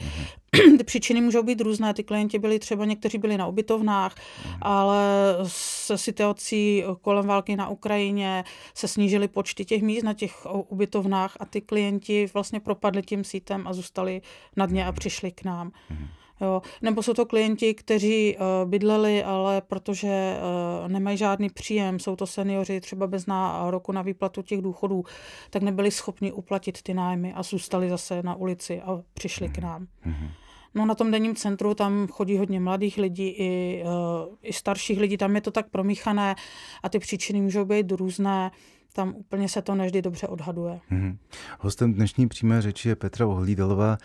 Ty 0.79 0.85
příčiny 0.85 1.21
můžou 1.21 1.43
být 1.43 1.61
různé. 1.61 1.95
Ty 1.95 2.05
klienti 2.05 2.39
byli 2.39 2.59
třeba, 2.59 2.85
někteří 2.85 3.19
byli 3.19 3.37
na 3.37 3.47
ubytovnách, 3.47 4.15
mm. 4.47 4.53
ale 4.63 5.05
se 5.47 5.99
situací 5.99 6.85
kolem 7.01 7.27
války 7.27 7.57
na 7.57 7.69
Ukrajině 7.69 8.45
se 8.75 8.89
snížily 8.89 9.29
počty 9.29 9.65
těch 9.65 9.83
míst 9.83 10.03
na 10.03 10.15
těch 10.15 10.47
ubytovnách 10.69 11.37
a 11.41 11.45
ty 11.45 11.61
klienti 11.61 12.27
vlastně 12.35 12.61
propadli 12.61 13.03
tím 13.03 13.25
sítem 13.25 13.67
a 13.67 13.73
zůstali 13.73 14.23
na 14.57 14.67
dně 14.67 14.87
a 14.87 14.93
přišli 14.93 15.33
k 15.33 15.45
nám. 15.45 15.73
Mm. 15.91 16.07
Jo. 16.41 16.63
Nebo 16.83 17.03
jsou 17.03 17.15
to 17.15 17.27
klienti, 17.27 17.75
kteří 17.75 18.37
uh, 18.37 18.71
bydleli, 18.71 19.25
ale 19.25 19.61
protože 19.61 20.37
uh, 20.83 20.89
nemají 20.89 21.17
žádný 21.17 21.51
příjem, 21.51 21.99
jsou 21.99 22.17
to 22.17 22.27
seniori 22.27 22.81
třeba 22.81 23.07
bez 23.07 23.25
roku 23.69 23.93
na 23.93 24.03
výplatu 24.03 24.43
těch 24.43 24.63
důchodů, 24.63 25.05
tak 25.51 25.63
nebyli 25.63 25.91
schopni 25.91 26.33
uplatit 26.33 26.83
ty 26.83 26.95
nájmy 26.95 27.33
a 27.33 27.43
zůstali 27.43 27.91
zase 27.91 28.23
na 28.23 28.35
ulici 28.35 28.81
a 28.81 29.03
přišli 29.15 29.49
k 29.49 29.59
nám. 29.59 29.87
Mm-hmm. 30.07 30.31
No 30.77 30.87
na 30.87 30.95
tom 30.95 31.11
denním 31.11 31.35
centru 31.35 31.75
tam 31.75 32.07
chodí 32.07 32.39
hodně 32.39 32.61
mladých 32.61 32.99
lidí 32.99 33.29
i, 33.29 33.83
uh, 33.85 34.35
i 34.43 34.53
starších 34.53 35.01
lidí, 35.01 35.17
tam 35.17 35.35
je 35.35 35.41
to 35.41 35.51
tak 35.51 35.71
promíchané 35.71 36.35
a 36.83 36.89
ty 36.89 36.99
příčiny 36.99 37.41
můžou 37.41 37.65
být 37.65 37.93
různé 37.93 38.51
tam 38.97 39.15
úplně 39.17 39.49
se 39.49 39.63
to 39.63 39.75
neždy 39.75 40.03
dobře 40.03 40.27
odhaduje. 40.27 40.81
Hmm. 40.89 41.17
Hostem 41.61 41.95
dnešní 41.95 42.29
přímé 42.29 42.63
řeči 42.63 42.89
je 42.89 42.97
Petra 42.97 43.27
Ohlídalová 43.27 43.99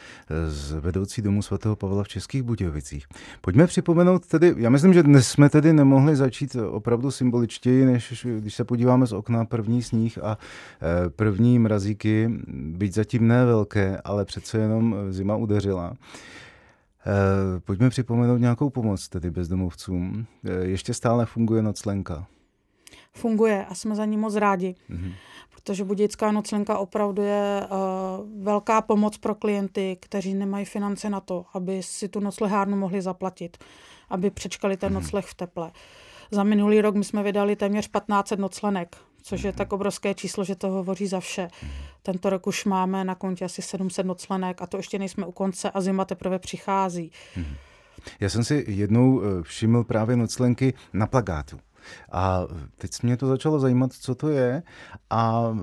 z 0.48 0.72
vedoucí 0.72 1.22
domu 1.22 1.42
svatého 1.42 1.76
Pavla 1.76 2.04
v 2.04 2.08
Českých 2.08 2.44
Budějovicích. 2.44 3.06
Pojďme 3.42 3.68
připomenout 3.68 4.28
tedy, 4.28 4.54
já 4.58 4.70
myslím, 4.70 4.94
že 4.94 5.04
dnes 5.04 5.28
jsme 5.28 5.50
tedy 5.50 5.74
nemohli 5.74 6.16
začít 6.16 6.56
opravdu 6.56 7.12
symboličtěji, 7.12 7.86
než 7.86 8.26
když 8.40 8.56
se 8.56 8.64
podíváme 8.64 9.08
z 9.08 9.14
okna 9.14 9.46
první 9.46 9.84
sníh 9.84 10.18
a 10.24 10.38
eh, 10.38 11.10
první 11.10 11.60
mrazíky, 11.60 12.30
byť 12.54 12.94
zatím 12.94 13.28
ne 13.28 13.46
velké, 13.46 14.02
ale 14.04 14.26
přece 14.26 14.58
jenom 14.58 14.96
zima 15.10 15.36
udeřila. 15.36 15.94
Eh, 17.08 17.60
pojďme 17.60 17.90
připomenout 17.90 18.38
nějakou 18.38 18.70
pomoc 18.70 19.08
tedy 19.08 19.32
bezdomovcům. 19.32 20.26
Eh, 20.46 20.52
ještě 20.52 20.94
stále 20.94 21.26
funguje 21.26 21.62
noclenka. 21.62 22.28
Funguje 23.14 23.66
a 23.66 23.76
jsme 23.76 23.96
za 23.96 24.06
ní 24.06 24.18
moc 24.18 24.36
rádi, 24.36 24.76
mm-hmm. 24.90 25.14
protože 25.50 25.84
Budějická 25.84 26.32
noclenka 26.32 26.78
opravdu 26.78 27.22
je 27.22 27.62
uh, 27.62 28.44
velká 28.44 28.82
pomoc 28.82 29.18
pro 29.18 29.36
klienty, 29.36 29.98
kteří 30.02 30.34
nemají 30.34 30.66
finance 30.66 31.10
na 31.10 31.20
to, 31.20 31.46
aby 31.54 31.84
si 31.84 32.10
tu 32.10 32.20
noclehárnu 32.20 32.78
mohli 32.78 33.02
zaplatit, 33.02 33.58
aby 34.10 34.30
přečkali 34.30 34.78
ten 34.78 34.90
mm-hmm. 34.90 34.94
nocleh 34.94 35.26
v 35.26 35.34
teple. 35.34 35.72
Za 36.32 36.44
minulý 36.44 36.82
rok 36.82 36.96
my 36.96 37.04
jsme 37.04 37.24
vydali 37.24 37.56
téměř 37.56 37.88
15 37.88 38.32
noclenek 38.32 38.98
což 39.22 39.44
je 39.44 39.52
tak 39.52 39.74
obrovské 39.74 40.14
číslo, 40.14 40.44
že 40.44 40.56
to 40.56 40.68
hovoří 40.68 41.08
za 41.08 41.20
vše. 41.20 41.48
Tento 42.04 42.30
rok 42.30 42.48
už 42.48 42.66
máme 42.66 43.04
na 43.04 43.16
kontě 43.16 43.46
asi 43.46 43.62
700 43.62 44.06
noclenek 44.06 44.62
a 44.62 44.68
to 44.68 44.78
ještě 44.78 45.00
nejsme 45.00 45.26
u 45.26 45.32
konce 45.32 45.72
a 45.72 45.82
zima 45.82 46.06
teprve 46.06 46.40
přichází. 46.40 47.12
Já 48.20 48.30
jsem 48.30 48.44
si 48.44 48.66
jednou 48.68 49.22
eh, 49.22 49.44
všiml 49.44 49.84
právě 49.84 50.16
noclenky 50.16 50.74
na 50.94 51.08
plagátu. 51.08 51.60
A 52.12 52.48
teď 52.78 52.92
mě 53.04 53.18
to 53.18 53.28
začalo 53.28 53.60
zajímat, 53.60 53.94
co 53.94 54.16
to 54.16 54.30
je. 54.30 54.64
A 55.10 55.54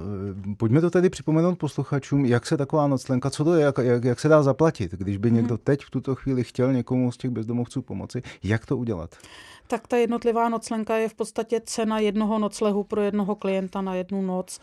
e, 0.50 0.54
pojďme 0.54 0.80
to 0.80 0.90
tedy 0.90 1.10
připomenout 1.10 1.58
posluchačům, 1.58 2.24
jak 2.24 2.46
se 2.46 2.56
taková 2.56 2.86
noclenka, 2.86 3.30
co 3.30 3.44
to 3.44 3.54
je, 3.54 3.64
jak, 3.64 3.78
jak, 3.78 4.04
jak 4.04 4.20
se 4.20 4.28
dá 4.28 4.42
zaplatit, 4.42 4.92
když 4.92 5.16
by 5.16 5.30
někdo 5.30 5.54
mhm. 5.54 5.62
teď 5.64 5.84
v 5.84 5.90
tuto 5.90 6.14
chvíli 6.14 6.44
chtěl 6.44 6.72
někomu 6.72 7.12
z 7.12 7.16
těch 7.16 7.30
bezdomovců 7.30 7.82
pomoci, 7.82 8.22
jak 8.42 8.66
to 8.66 8.76
udělat? 8.76 9.16
Tak 9.68 9.88
ta 9.88 9.96
jednotlivá 9.96 10.48
noclenka 10.48 10.96
je 10.96 11.08
v 11.08 11.14
podstatě 11.14 11.60
cena 11.64 11.98
jednoho 11.98 12.38
noclehu 12.38 12.84
pro 12.84 13.00
jednoho 13.00 13.34
klienta 13.34 13.80
na 13.80 13.94
jednu 13.94 14.22
noc 14.22 14.60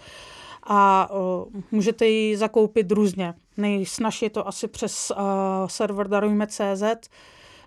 a 0.66 1.10
uh, 1.12 1.62
můžete 1.72 2.08
ji 2.08 2.38
zakoupit 2.38 2.92
různě. 2.92 3.34
Nejsnažší 3.58 4.26
je 4.26 4.30
to 4.30 4.48
asi 4.48 4.68
přes 4.68 5.12
uh, 5.12 5.18
server 5.68 6.08
darujme.cz, 6.08 7.10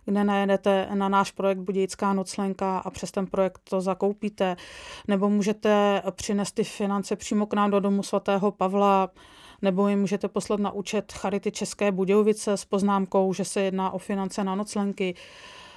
kde 0.05 0.25
najedete 0.25 0.89
na 0.95 1.09
náš 1.09 1.31
projekt 1.31 1.59
Budějická 1.59 2.13
noclenka 2.13 2.79
a 2.79 2.91
přes 2.91 3.11
ten 3.11 3.27
projekt 3.27 3.61
to 3.65 3.81
zakoupíte. 3.81 4.57
Nebo 5.09 5.31
můžete 5.31 6.03
přinést 6.11 6.53
ty 6.53 6.65
finance 6.65 7.17
přímo 7.17 7.47
k 7.47 7.55
nám 7.55 7.71
do 7.71 7.81
domu 7.81 8.03
svatého 8.03 8.51
Pavla, 8.51 9.11
nebo 9.63 9.89
jim 9.89 10.01
můžete 10.01 10.29
poslat 10.29 10.61
na 10.61 10.71
účet 10.71 11.13
Charity 11.13 11.53
České 11.53 11.93
Budějovice 11.93 12.53
s 12.53 12.65
poznámkou, 12.65 13.33
že 13.33 13.45
se 13.45 13.61
jedná 13.61 13.91
o 13.91 13.99
finance 13.99 14.45
na 14.45 14.55
noclenky. 14.55 15.15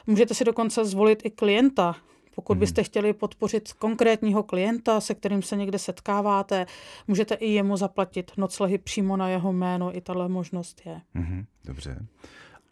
Můžete 0.07 0.33
si 0.33 0.45
dokonce 0.45 0.85
zvolit 0.85 1.25
i 1.25 1.29
klienta, 1.29 1.95
pokud 2.35 2.53
hmm. 2.53 2.59
byste 2.59 2.83
chtěli 2.83 3.13
podpořit 3.13 3.73
konkrétního 3.73 4.43
klienta, 4.43 5.01
se 5.01 5.15
kterým 5.15 5.41
se 5.41 5.55
někde 5.55 5.79
setkáváte, 5.79 6.65
můžete 7.07 7.35
i 7.35 7.51
jemu 7.51 7.77
zaplatit 7.77 8.31
noclehy 8.37 8.77
přímo 8.77 9.17
na 9.17 9.29
jeho 9.29 9.53
jméno. 9.53 9.97
I 9.97 10.01
tahle 10.01 10.29
možnost 10.29 10.81
je. 10.85 11.01
Hmm, 11.13 11.45
dobře. 11.65 12.05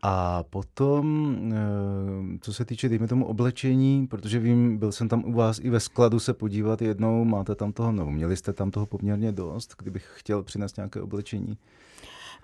A 0.02 0.44
potom, 0.44 1.36
eh, 1.54 2.38
co 2.42 2.54
se 2.54 2.66
týče, 2.66 2.90
dejme 2.90 3.08
tomu, 3.08 3.26
oblečení, 3.26 4.08
protože 4.08 4.40
vím, 4.40 4.78
byl 4.78 4.92
jsem 4.92 5.10
tam 5.10 5.24
u 5.26 5.34
vás 5.34 5.60
i 5.60 5.70
ve 5.70 5.80
skladu 5.80 6.20
se 6.20 6.34
podívat 6.34 6.82
jednou, 6.82 7.26
máte 7.26 7.56
tam 7.56 7.72
toho, 7.72 7.92
nebo 7.92 8.12
měli 8.12 8.38
jste 8.38 8.54
tam 8.54 8.72
toho 8.72 8.86
poměrně 8.86 9.32
dost, 9.32 9.76
kdybych 9.78 10.12
chtěl 10.16 10.44
přinést 10.44 10.78
nějaké 10.78 11.02
oblečení. 11.02 11.58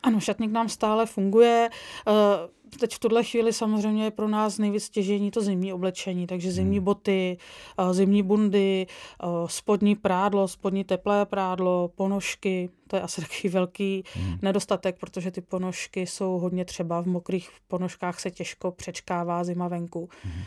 Ano, 0.06 0.20
šatník 0.20 0.52
nám 0.52 0.70
stále 0.70 1.06
funguje. 1.06 1.70
Eh, 2.08 2.78
teď 2.80 2.96
v 2.96 3.00
tuhle 3.00 3.24
chvíli 3.24 3.54
samozřejmě 3.54 4.04
je 4.04 4.12
pro 4.12 4.28
nás 4.28 4.58
nejvíc 4.58 4.84
stěžení 4.84 5.32
to 5.32 5.42
zimní 5.42 5.74
oblečení, 5.74 6.28
takže 6.28 6.52
zimní 6.52 6.78
hmm. 6.78 6.86
boty, 6.86 7.38
eh, 7.80 7.94
zimní 7.94 8.24
bundy, 8.24 8.88
eh, 8.90 9.26
spodní 9.46 9.96
prádlo, 9.96 10.48
spodní 10.48 10.84
teplé 10.84 11.26
prádlo, 11.26 11.92
ponožky. 11.96 12.70
To 12.88 12.96
je 12.96 13.02
asi 13.02 13.22
takový 13.28 13.50
velký 13.50 14.04
hmm. 14.14 14.38
nedostatek, 14.42 15.00
protože 15.00 15.32
ty 15.32 15.42
ponožky 15.42 16.08
jsou 16.08 16.40
hodně 16.40 16.66
třeba 16.66 17.02
v 17.02 17.06
mokrých 17.06 17.50
ponožkách 17.68 18.20
se 18.20 18.32
těžko 18.32 18.72
přečkává 18.72 19.44
zima 19.44 19.68
venku. 19.68 20.10
Hmm. 20.24 20.44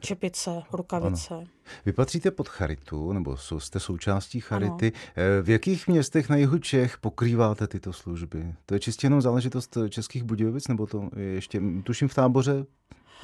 Čepice, 0.00 0.62
rukavice. 0.72 1.34
Ano. 1.34 1.44
Vy 1.86 1.92
patříte 1.92 2.30
pod 2.30 2.48
Charitu, 2.48 3.12
nebo 3.12 3.36
jste 3.58 3.80
součástí 3.80 4.40
Charity. 4.40 4.92
Ano. 4.92 5.02
Eh, 5.16 5.42
v 5.42 5.50
jakých 5.50 5.88
městech 5.88 6.28
na 6.28 6.36
jihu 6.36 6.58
Čech 6.58 6.98
pokrýváte 6.98 7.66
tyto 7.66 7.92
služby? 7.92 8.54
To 8.66 8.74
je 8.74 8.80
čistě 8.80 9.06
jenom 9.06 9.22
záležitost 9.22 9.78
českých 9.88 10.22
Budějovic, 10.22 10.68
nebo 10.68 10.86
to 10.86 11.10
je 11.16 11.24
ještě, 11.24 11.60
tuším 11.84 12.08
v 12.08 12.14
táboře 12.14 12.66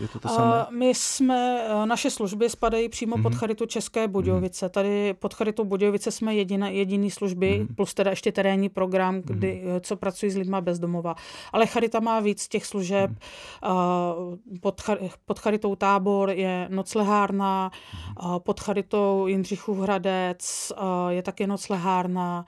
je 0.03 0.09
to 0.09 0.19
to 0.19 0.29
samé? 0.29 0.67
My 0.71 0.89
jsme, 0.95 1.67
eh, 1.69 1.87
naše 1.87 2.11
služby 2.11 2.51
spadají 2.51 2.89
přímo 2.89 3.17
mm-hmm. 3.17 3.23
pod 3.23 3.33
mhm. 3.33 3.39
Charitu 3.39 3.67
České 3.67 4.09
Budějovice. 4.09 4.67
Mm-hmm. 4.67 4.71
Tady 4.71 5.15
pod 5.15 5.35
Charitu 5.35 5.65
Budějovice 5.65 6.11
jsme 6.11 6.35
jediná, 6.35 6.69
jediný 6.69 7.11
služby, 7.11 7.61
mm-hmm. 7.61 7.75
plus 7.75 7.95
teda 7.95 8.11
ještě 8.11 8.33
terénní 8.33 8.69
program, 8.69 9.21
kdy, 9.25 9.63
mm-hmm. 9.65 9.81
co 9.81 9.97
pracují 9.97 10.33
s 10.33 10.37
lidma 10.37 10.61
bezdomova. 10.61 11.15
Ale 11.53 11.67
Charita 11.67 12.01
má 12.01 12.21
víc 12.21 12.49
těch 12.49 12.67
služeb. 12.67 13.11
Mm-hmm. 13.11 14.39
Pod, 14.61 14.83
pod 15.27 15.39
Charitou 15.39 15.77
Tábor 15.77 16.31
je 16.31 16.67
noclehárna, 16.71 17.71
mm-hmm. 17.71 18.41
pod 18.41 18.61
Charitou 18.61 19.27
Jindřichův 19.27 19.79
Hradec 19.79 20.73
je 21.09 21.23
taky 21.23 21.47
noclehárna. 21.47 22.45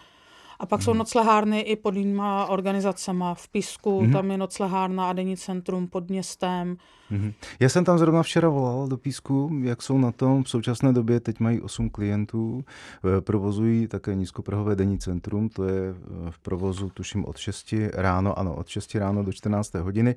A 0.64 0.66
pak 0.66 0.80
hmm. 0.80 0.84
jsou 0.84 0.90
mhm. 0.90 0.98
noclehárny 0.98 1.60
i 1.60 1.76
pod 1.76 1.96
jinýma 1.96 2.46
organizacema. 2.46 3.34
V 3.34 3.48
Písku 3.48 4.00
hmm. 4.00 4.12
tam 4.12 4.30
je 4.30 4.38
noclehárna 4.38 5.08
a 5.08 5.12
denní 5.12 5.36
centrum 5.36 5.88
pod 5.88 6.08
městem. 6.10 6.76
Hmm. 7.10 7.32
Já 7.60 7.68
jsem 7.68 7.84
tam 7.84 7.98
zrovna 7.98 8.22
včera 8.22 8.48
volal 8.48 8.88
do 8.88 8.96
Písku, 8.96 9.50
jak 9.62 9.82
jsou 9.82 9.98
na 9.98 10.12
tom. 10.12 10.44
V 10.44 10.48
současné 10.48 10.92
době 10.92 11.20
teď 11.20 11.40
mají 11.40 11.60
8 11.60 11.90
klientů, 11.90 12.64
eh, 12.64 13.20
provozují 13.20 13.86
také 13.86 14.14
nízkoprahové 14.14 14.76
denní 14.76 14.98
centrum, 14.98 15.48
to 15.48 15.64
je 15.64 15.90
eh, 15.90 16.30
v 16.30 16.38
provozu 16.38 16.90
tuším 16.90 17.24
od 17.24 17.36
6 17.36 17.74
ráno, 17.92 18.38
ano, 18.38 18.54
od 18.54 18.68
6 18.68 18.94
ráno 18.94 19.22
do 19.22 19.32
14. 19.32 19.74
hodiny. 19.74 20.14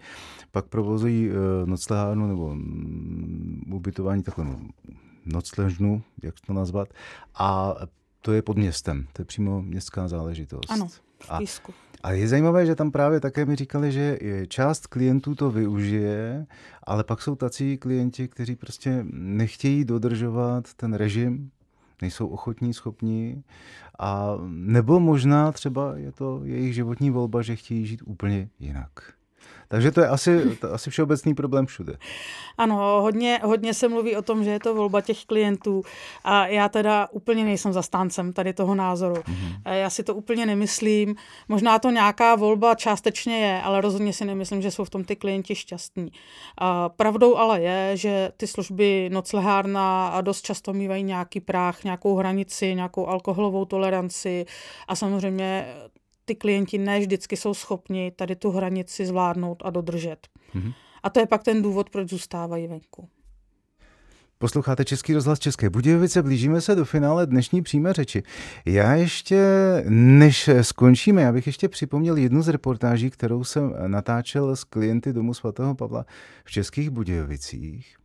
Pak 0.51 0.65
provozují 0.65 1.29
eh, 1.29 1.65
noclehárnu 1.65 2.27
nebo 2.27 2.55
mm, 2.55 3.71
ubytování 3.73 4.23
takhle 4.23 4.45
nocležnu, 5.25 6.01
jak 6.23 6.35
to 6.47 6.53
nazvat. 6.53 6.89
A 7.35 7.75
to 8.27 8.33
je 8.33 8.41
pod 8.41 8.57
městem, 8.57 9.07
to 9.13 9.21
je 9.21 9.25
přímo 9.25 9.61
městská 9.61 10.07
záležitost. 10.07 10.71
Ano, 10.71 10.87
v. 10.87 11.01
A, 11.29 11.39
a 12.03 12.11
je 12.11 12.27
zajímavé, 12.27 12.65
že 12.65 12.75
tam 12.75 12.91
právě 12.91 13.19
také 13.19 13.45
mi 13.45 13.55
říkali, 13.55 13.91
že 13.91 14.19
část 14.47 14.87
klientů 14.87 15.35
to 15.35 15.51
využije, 15.51 16.45
ale 16.83 17.03
pak 17.03 17.21
jsou 17.21 17.35
tací 17.35 17.77
klienti, 17.77 18.27
kteří 18.27 18.55
prostě 18.55 19.05
nechtějí 19.11 19.85
dodržovat 19.85 20.73
ten 20.73 20.93
režim, 20.93 21.51
nejsou 22.01 22.27
ochotní, 22.27 22.73
schopní, 22.73 23.43
a 23.99 24.37
nebo 24.47 24.99
možná 24.99 25.51
třeba 25.51 25.97
je 25.97 26.11
to 26.11 26.41
jejich 26.43 26.73
životní 26.73 27.09
volba, 27.09 27.41
že 27.41 27.55
chtějí 27.55 27.85
žít 27.85 28.01
úplně 28.05 28.49
jinak. 28.59 28.89
Takže 29.67 29.91
to 29.91 30.01
je 30.01 30.07
asi, 30.07 30.57
to 30.61 30.73
asi 30.73 30.89
všeobecný 30.89 31.33
problém 31.35 31.65
všude. 31.65 31.97
Ano, 32.57 33.01
hodně, 33.01 33.39
hodně 33.43 33.73
se 33.73 33.87
mluví 33.87 34.15
o 34.15 34.21
tom, 34.21 34.43
že 34.43 34.49
je 34.49 34.59
to 34.59 34.75
volba 34.75 35.01
těch 35.01 35.25
klientů 35.25 35.81
a 36.23 36.47
já 36.47 36.69
teda 36.69 37.07
úplně 37.11 37.43
nejsem 37.43 37.73
zastáncem 37.73 38.33
tady 38.33 38.53
toho 38.53 38.75
názoru. 38.75 39.15
Mm-hmm. 39.15 39.71
Já 39.71 39.89
si 39.89 40.03
to 40.03 40.15
úplně 40.15 40.45
nemyslím. 40.45 41.15
Možná 41.47 41.79
to 41.79 41.89
nějaká 41.89 42.35
volba 42.35 42.75
částečně 42.75 43.39
je, 43.39 43.61
ale 43.61 43.81
rozhodně 43.81 44.13
si 44.13 44.25
nemyslím, 44.25 44.61
že 44.61 44.71
jsou 44.71 44.83
v 44.83 44.89
tom 44.89 45.03
ty 45.03 45.15
klienti 45.15 45.55
šťastní. 45.55 46.11
A 46.57 46.89
pravdou 46.89 47.35
ale 47.35 47.61
je, 47.61 47.97
že 47.97 48.31
ty 48.37 48.47
služby 48.47 49.09
noclehárna 49.13 50.07
a 50.07 50.21
dost 50.21 50.41
často 50.41 50.73
mývají 50.73 51.03
nějaký 51.03 51.39
práh, 51.39 51.83
nějakou 51.83 52.15
hranici, 52.15 52.75
nějakou 52.75 53.07
alkoholovou 53.07 53.65
toleranci 53.65 54.45
a 54.87 54.95
samozřejmě 54.95 55.67
ty 56.27 56.35
klienti 56.35 56.77
ne 56.77 56.99
vždycky 56.99 57.37
jsou 57.37 57.53
schopni 57.53 58.11
tady 58.11 58.35
tu 58.35 58.51
hranici 58.51 59.05
zvládnout 59.05 59.63
a 59.65 59.69
dodržet. 59.69 60.27
Mm-hmm. 60.55 60.73
A 61.03 61.09
to 61.09 61.19
je 61.19 61.27
pak 61.27 61.43
ten 61.43 61.61
důvod, 61.61 61.89
proč 61.89 62.09
zůstávají 62.09 62.67
venku. 62.67 63.09
Posloucháte 64.37 64.85
Český 64.85 65.13
rozhlas 65.13 65.39
České 65.39 65.69
Budějovice, 65.69 66.23
blížíme 66.23 66.61
se 66.61 66.75
do 66.75 66.85
finále 66.85 67.25
dnešní 67.25 67.61
přímé 67.61 67.93
řeči. 67.93 68.23
Já 68.65 68.93
ještě, 68.93 69.39
než 69.89 70.49
skončíme, 70.61 71.21
já 71.21 71.31
bych 71.31 71.47
ještě 71.47 71.69
připomněl 71.69 72.17
jednu 72.17 72.41
z 72.41 72.47
reportáží, 72.47 73.09
kterou 73.09 73.43
jsem 73.43 73.73
natáčel 73.87 74.55
s 74.55 74.63
klienty 74.63 75.13
Domu 75.13 75.33
svatého 75.33 75.75
Pavla 75.75 76.05
v 76.45 76.51
Českých 76.51 76.89
Budějovicích. 76.89 77.96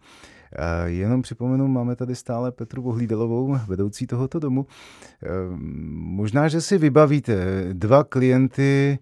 Jenom 0.84 1.22
připomenu, 1.22 1.68
máme 1.68 1.96
tady 1.96 2.14
stále 2.14 2.52
Petru 2.52 2.82
Vohlídelovou, 2.82 3.58
vedoucí 3.66 4.06
tohoto 4.06 4.38
domu. 4.38 4.66
Možná, 5.94 6.48
že 6.48 6.60
si 6.60 6.78
vybavíte 6.78 7.34
dva 7.72 8.04
klienty 8.04 8.98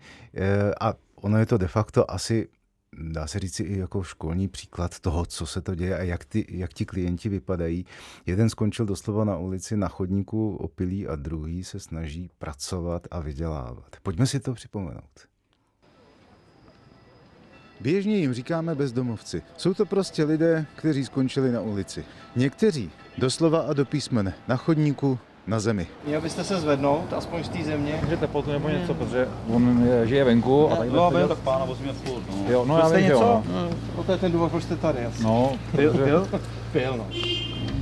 a 0.80 0.94
ono 1.14 1.38
je 1.38 1.46
to 1.46 1.58
de 1.58 1.68
facto 1.68 2.10
asi 2.10 2.48
dá 3.12 3.26
se 3.26 3.38
říct 3.38 3.60
i 3.60 3.78
jako 3.78 4.02
školní 4.02 4.48
příklad 4.48 5.00
toho, 5.00 5.26
co 5.26 5.46
se 5.46 5.60
to 5.60 5.74
děje 5.74 5.98
a 5.98 6.02
jak, 6.02 6.24
ty, 6.24 6.46
jak 6.48 6.72
ti 6.72 6.84
klienti 6.84 7.28
vypadají. 7.28 7.86
Jeden 8.26 8.50
skončil 8.50 8.86
doslova 8.86 9.24
na 9.24 9.36
ulici 9.36 9.76
na 9.76 9.88
chodníku 9.88 10.56
opilý 10.56 11.08
a 11.08 11.16
druhý 11.16 11.64
se 11.64 11.80
snaží 11.80 12.30
pracovat 12.38 13.06
a 13.10 13.20
vydělávat. 13.20 13.96
Pojďme 14.02 14.26
si 14.26 14.40
to 14.40 14.54
připomenout. 14.54 15.29
Běžně 17.80 18.16
jim 18.16 18.34
říkáme 18.34 18.74
bezdomovci. 18.74 19.42
Jsou 19.56 19.74
to 19.74 19.86
prostě 19.86 20.24
lidé, 20.24 20.66
kteří 20.76 21.04
skončili 21.04 21.52
na 21.52 21.60
ulici. 21.60 22.04
Někteří 22.36 22.90
doslova 23.18 23.60
a 23.60 23.72
do 23.72 23.84
písmene 23.84 24.34
na 24.48 24.56
chodníku 24.56 25.18
na 25.46 25.60
zemi. 25.60 25.86
Měl 26.06 26.20
byste 26.20 26.44
se 26.44 26.60
zvednout, 26.60 27.12
aspoň 27.12 27.44
z 27.44 27.48
té 27.48 27.64
země. 27.64 28.00
Že 28.08 28.16
teplotu 28.16 28.52
nebo 28.52 28.68
něco, 28.68 28.94
hmm. 28.94 29.06
protože 29.06 29.28
on 29.48 29.88
žije 30.04 30.24
venku. 30.24 30.72
A 30.72 30.76
tady 30.76 30.90
no, 30.90 31.10
byl 31.10 31.28
tak 31.28 31.38
pána 31.38 31.64
vozíme 31.64 31.92
furt. 31.92 32.22
No. 32.30 32.44
Jo, 32.48 32.64
no 32.64 32.78
já 32.78 32.88
vím, 32.88 33.02
něco? 33.02 33.12
Jo, 33.12 33.42
no. 33.52 33.70
no. 33.96 34.04
to 34.04 34.12
je 34.12 34.18
ten 34.18 34.32
důvod, 34.32 34.50
proč 34.50 34.64
jste 34.64 34.76
tady. 34.76 35.02
Jasný. 35.02 35.24
No, 35.24 35.52
pil, 35.76 35.92
pil? 35.92 36.28
Pil, 36.72 36.96
no. 36.96 37.06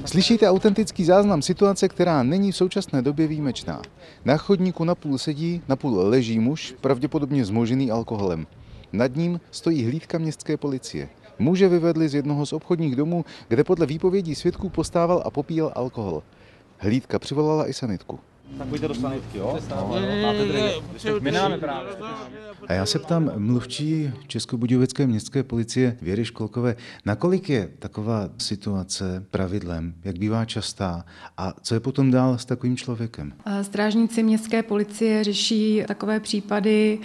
Slyšíte 0.05 0.49
autentický 0.49 1.05
záznam 1.05 1.43
situace, 1.43 1.89
která 1.89 2.23
není 2.23 2.53
v 2.53 2.57
současné 2.57 3.03
době 3.03 3.27
výjimečná. 3.27 3.83
Na 4.25 4.37
chodníku 4.37 4.85
napůl 4.85 5.19
sedí, 5.19 5.63
napůl 5.69 6.09
leží 6.09 6.39
muž, 6.39 6.75
pravděpodobně 6.81 7.45
zmožený 7.45 7.91
alkoholem. 7.91 8.47
Nad 8.93 9.17
ním 9.17 9.41
stojí 9.51 9.85
hlídka 9.85 10.19
městské 10.19 10.57
policie. 10.57 11.09
Muže 11.39 11.69
vyvedli 11.69 12.09
z 12.09 12.15
jednoho 12.15 12.47
z 12.47 12.53
obchodních 12.53 12.97
domů, 12.97 13.25
kde 13.49 13.65
podle 13.65 13.87
výpovědí 13.87 14.35
svědků 14.35 14.69
postával 14.69 15.23
a 15.25 15.31
popíjel 15.31 15.73
alkohol. 15.75 16.23
Hlídka 16.79 17.19
přivolala 17.19 17.69
i 17.69 17.73
sanitku. 17.73 18.21
Tak 18.59 18.69
pojďte 18.69 18.89
do 18.89 18.95
sanitky, 18.95 19.39
jo? 19.39 19.59
No, 19.71 19.99
máte 20.23 20.45
dredy. 20.45 20.73
My 21.21 21.33
nemáme 21.33 21.59
právě. 21.59 21.93
A 22.69 22.73
já 22.73 22.87
se 22.87 22.99
ptám 22.99 23.31
mluvčí 23.37 24.11
Českobudějovické 24.27 25.07
městské 25.07 25.43
policie 25.43 25.97
Věry 26.03 26.25
Školkové, 26.25 26.77
nakolik 27.07 27.49
je 27.49 27.69
taková 27.79 28.29
situace 28.39 29.25
pravidlem, 29.31 29.95
jak 30.05 30.19
bývá 30.19 30.45
častá 30.45 31.05
a 31.37 31.53
co 31.63 31.75
je 31.75 31.81
potom 31.81 32.11
dál 32.11 32.39
s 32.39 32.45
takovým 32.45 32.77
člověkem? 32.77 33.33
Strážníci 33.63 34.23
městské 34.23 34.63
policie 34.63 35.25
řeší 35.25 35.83
takové 35.89 36.21
případy, 36.21 36.99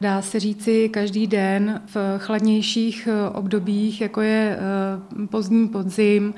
dá 0.00 0.22
se 0.22 0.40
říci, 0.40 0.88
každý 0.88 1.26
den 1.26 1.82
v 1.94 2.18
chladnějších 2.18 3.08
obdobích, 3.32 4.00
jako 4.00 4.20
je 4.20 4.58
eh, 4.58 5.26
pozdní 5.26 5.68
podzim, 5.68 6.34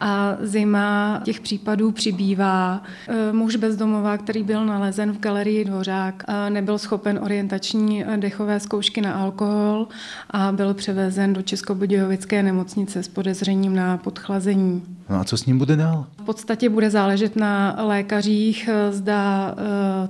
a 0.00 0.36
zima 0.40 1.20
těch 1.24 1.40
případů 1.40 1.92
přibývá. 1.92 2.82
E, 3.08 3.32
muž 3.32 3.56
bezdomová, 3.94 4.18
který 4.18 4.42
byl 4.42 4.66
nalezen 4.66 5.12
v 5.12 5.18
galerii 5.18 5.64
Dvořák, 5.64 6.24
e, 6.28 6.50
nebyl 6.50 6.78
schopen 6.78 7.18
orientační 7.22 8.04
dechové 8.16 8.60
zkoušky 8.60 9.00
na 9.00 9.12
alkohol 9.12 9.88
a 10.30 10.52
byl 10.52 10.74
převezen 10.74 11.32
do 11.32 11.42
Českobudějovické 11.42 12.42
nemocnice 12.42 13.02
s 13.02 13.08
podezřením 13.08 13.74
na 13.74 13.96
podchlazení. 13.96 14.82
No 15.10 15.20
a 15.20 15.24
co 15.24 15.36
s 15.36 15.46
ním 15.46 15.58
bude 15.58 15.76
dál? 15.76 16.06
V 16.22 16.24
podstatě 16.24 16.68
bude 16.68 16.90
záležet 16.90 17.36
na 17.36 17.76
lékařích, 17.78 18.68
e, 18.68 18.92
zda 18.92 19.54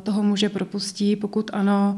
toho 0.02 0.22
muže 0.22 0.48
propustí. 0.48 1.16
Pokud 1.16 1.50
ano, 1.52 1.96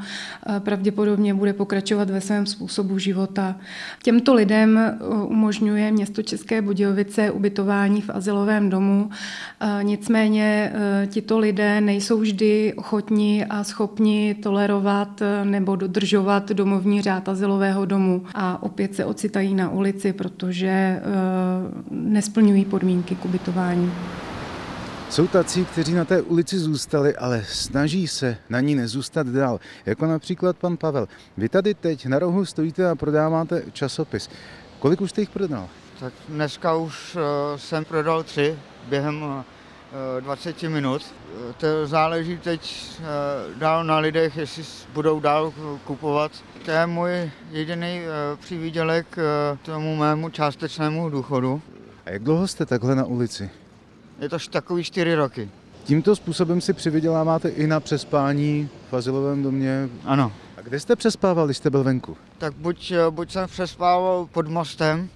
pravděpodobně 0.59 1.35
bude 1.35 1.53
pokračovat 1.53 2.11
ve 2.11 2.20
svém 2.20 2.46
způsobu 2.46 2.99
života. 2.99 3.57
Těmto 4.03 4.35
lidem 4.35 4.99
umožňuje 5.29 5.92
město 5.92 6.22
České 6.22 6.62
Budějovice 6.62 7.31
ubytování 7.31 8.01
v 8.01 8.11
asilovém 8.11 8.70
domu. 8.70 9.11
Nicméně 9.83 10.72
tito 11.07 11.38
lidé 11.38 11.76
nejsou 11.81 12.19
vždy 12.21 12.75
ochotní 12.77 13.45
a 13.45 13.65
schopni 13.65 14.35
tolerovat 14.43 15.23
nebo 15.45 15.77
dodržovat 15.77 16.49
domovní 16.53 17.03
řád 17.03 17.29
asilového 17.29 17.85
domu 17.85 18.23
a 18.35 18.62
opět 18.62 18.95
se 18.95 19.05
ocitají 19.05 19.55
na 19.55 19.71
ulici, 19.71 20.12
protože 20.12 21.03
nesplňují 21.91 22.65
podmínky 22.65 23.15
k 23.15 23.25
ubytování. 23.25 23.93
Jsou 25.11 25.27
tací, 25.27 25.65
kteří 25.65 25.95
na 25.95 26.05
té 26.05 26.23
ulici 26.23 26.59
zůstali, 26.59 27.17
ale 27.17 27.45
snaží 27.49 28.09
se 28.09 28.37
na 28.51 28.61
ní 28.61 28.75
nezůstat 28.75 29.27
dál. 29.27 29.61
Jako 29.87 30.07
například 30.07 30.57
pan 30.57 30.77
Pavel. 30.77 31.09
Vy 31.37 31.49
tady 31.49 31.75
teď 31.75 32.07
na 32.07 32.19
rohu 32.19 32.45
stojíte 32.45 32.91
a 32.91 32.95
prodáváte 32.95 33.62
časopis. 33.73 34.31
Kolik 34.79 35.01
už 35.01 35.11
jste 35.11 35.21
jich 35.21 35.31
prodal? 35.31 35.69
Tak 36.01 36.12
dneska 36.29 36.75
už 36.75 37.17
uh, 37.17 37.23
jsem 37.57 37.85
prodal 37.85 38.23
tři 38.23 38.59
během 38.89 39.25
eh, 39.41 39.45
20 40.20 40.62
minut. 40.62 41.03
To 41.57 41.87
záleží 41.87 42.38
teď 42.38 42.90
uh, 42.99 43.59
dál 43.59 43.85
na 43.85 43.99
lidech, 43.99 44.37
jestli 44.37 44.64
budou 44.94 45.20
dál 45.20 45.53
kupovat. 45.85 46.33
To 46.64 46.70
je 46.70 46.87
můj 46.87 47.31
jediný 47.51 48.01
přivídělek 48.40 49.16
tomu 49.62 49.96
mému 49.96 50.29
částečnému 50.29 51.11
důchodu. 51.11 51.62
A 52.07 52.11
jak 52.11 52.22
dlouho 52.22 52.49
jste 52.49 52.66
takhle 52.66 52.94
na 52.94 53.05
ulici? 53.05 53.51
Je 54.18 54.29
to 54.29 54.38
takový 54.51 54.85
čtyři 54.85 55.14
roky. 55.14 55.51
Tímto 55.85 56.16
způsobem 56.16 56.61
si 56.61 56.72
přivyděláváte 56.72 57.49
i 57.49 57.66
na 57.66 57.81
přespání 57.81 58.68
v 58.90 58.94
azylovém 58.94 59.42
domě? 59.42 59.88
Ano. 60.05 60.33
A 60.57 60.61
kde 60.61 60.81
jste 60.81 60.96
přespával, 60.96 61.46
když 61.46 61.57
jste 61.57 61.70
byl 61.70 61.85
venku? 61.85 62.16
Tak 62.38 62.55
buď, 62.55 62.92
buď 63.11 63.33
jsem 63.33 63.49
přespával 63.49 64.29
pod 64.33 64.49
mostem, 64.49 65.09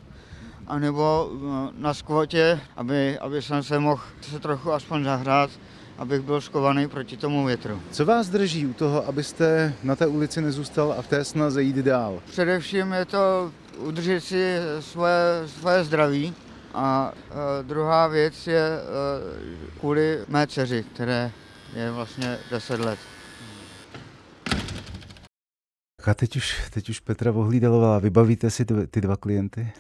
anebo 0.70 1.30
eh, 1.32 1.72
na 1.74 1.94
skvotě, 1.94 2.60
aby, 2.76 3.18
aby 3.18 3.42
jsem 3.42 3.62
se 3.62 3.78
mohl 3.78 4.02
se 4.22 4.38
trochu 4.38 4.72
aspoň 4.72 5.04
zahrát, 5.04 5.50
abych 5.98 6.20
byl 6.20 6.40
skovaný 6.40 6.88
proti 6.88 7.16
tomu 7.16 7.44
větru. 7.44 7.80
Co 7.90 8.04
vás 8.04 8.28
drží 8.28 8.66
u 8.66 8.72
toho, 8.72 9.06
abyste 9.06 9.74
na 9.82 9.96
té 9.96 10.06
ulici 10.06 10.40
nezůstal 10.40 10.94
a 10.98 11.02
v 11.02 11.06
té 11.06 11.24
snaze 11.24 11.62
jít 11.62 11.76
dál? 11.76 12.22
Především 12.30 12.92
je 12.92 13.04
to 13.04 13.52
udržet 13.78 14.20
si 14.20 14.56
svoje, 14.80 15.48
svoje 15.60 15.84
zdraví 15.84 16.34
a 16.74 17.12
e, 17.60 17.62
druhá 17.62 18.06
věc 18.06 18.46
je 18.46 18.68
e, 18.68 18.80
kvůli 19.80 20.18
mé 20.28 20.46
dceři, 20.46 20.84
které 20.94 21.30
je 21.74 21.90
vlastně 21.90 22.38
10 22.50 22.80
let. 22.80 22.98
A 26.06 26.14
teď 26.14 26.36
už, 26.36 26.70
teď 26.70 26.88
už 26.88 27.00
Petra 27.00 27.30
Vohlídalová, 27.30 27.98
vybavíte 27.98 28.50
si 28.50 28.64
ty, 28.64 28.86
ty 28.86 29.00
dva 29.00 29.16
klienty? 29.16 29.72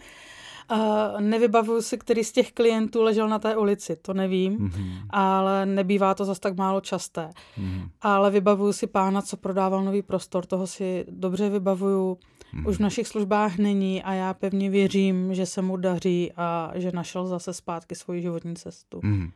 Uh, 0.72 1.20
nevybavuju 1.20 1.82
si, 1.82 1.98
který 1.98 2.24
z 2.24 2.32
těch 2.32 2.52
klientů 2.52 3.02
ležel 3.02 3.28
na 3.28 3.38
té 3.38 3.56
ulici, 3.56 3.96
to 3.96 4.14
nevím, 4.14 4.58
mm-hmm. 4.58 4.92
ale 5.10 5.66
nebývá 5.66 6.14
to 6.14 6.24
zas 6.24 6.38
tak 6.38 6.56
málo 6.56 6.80
časté. 6.80 7.30
Mm-hmm. 7.58 7.88
Ale 8.00 8.30
vybavuju 8.30 8.72
si 8.72 8.86
pána, 8.86 9.22
co 9.22 9.36
prodával 9.36 9.84
nový 9.84 10.02
prostor, 10.02 10.46
toho 10.46 10.66
si 10.66 11.04
dobře 11.10 11.48
vybavuju. 11.48 12.14
Mm-hmm. 12.14 12.68
Už 12.68 12.76
v 12.76 12.80
našich 12.80 13.06
službách 13.06 13.58
není 13.58 14.02
a 14.02 14.12
já 14.12 14.34
pevně 14.34 14.70
věřím, 14.70 15.34
že 15.34 15.46
se 15.46 15.62
mu 15.62 15.76
daří 15.76 16.32
a 16.36 16.72
že 16.74 16.92
našel 16.94 17.26
zase 17.26 17.54
zpátky 17.54 17.94
svoji 17.94 18.22
životní 18.22 18.56
cestu. 18.56 18.98
Mm-hmm. 18.98 19.30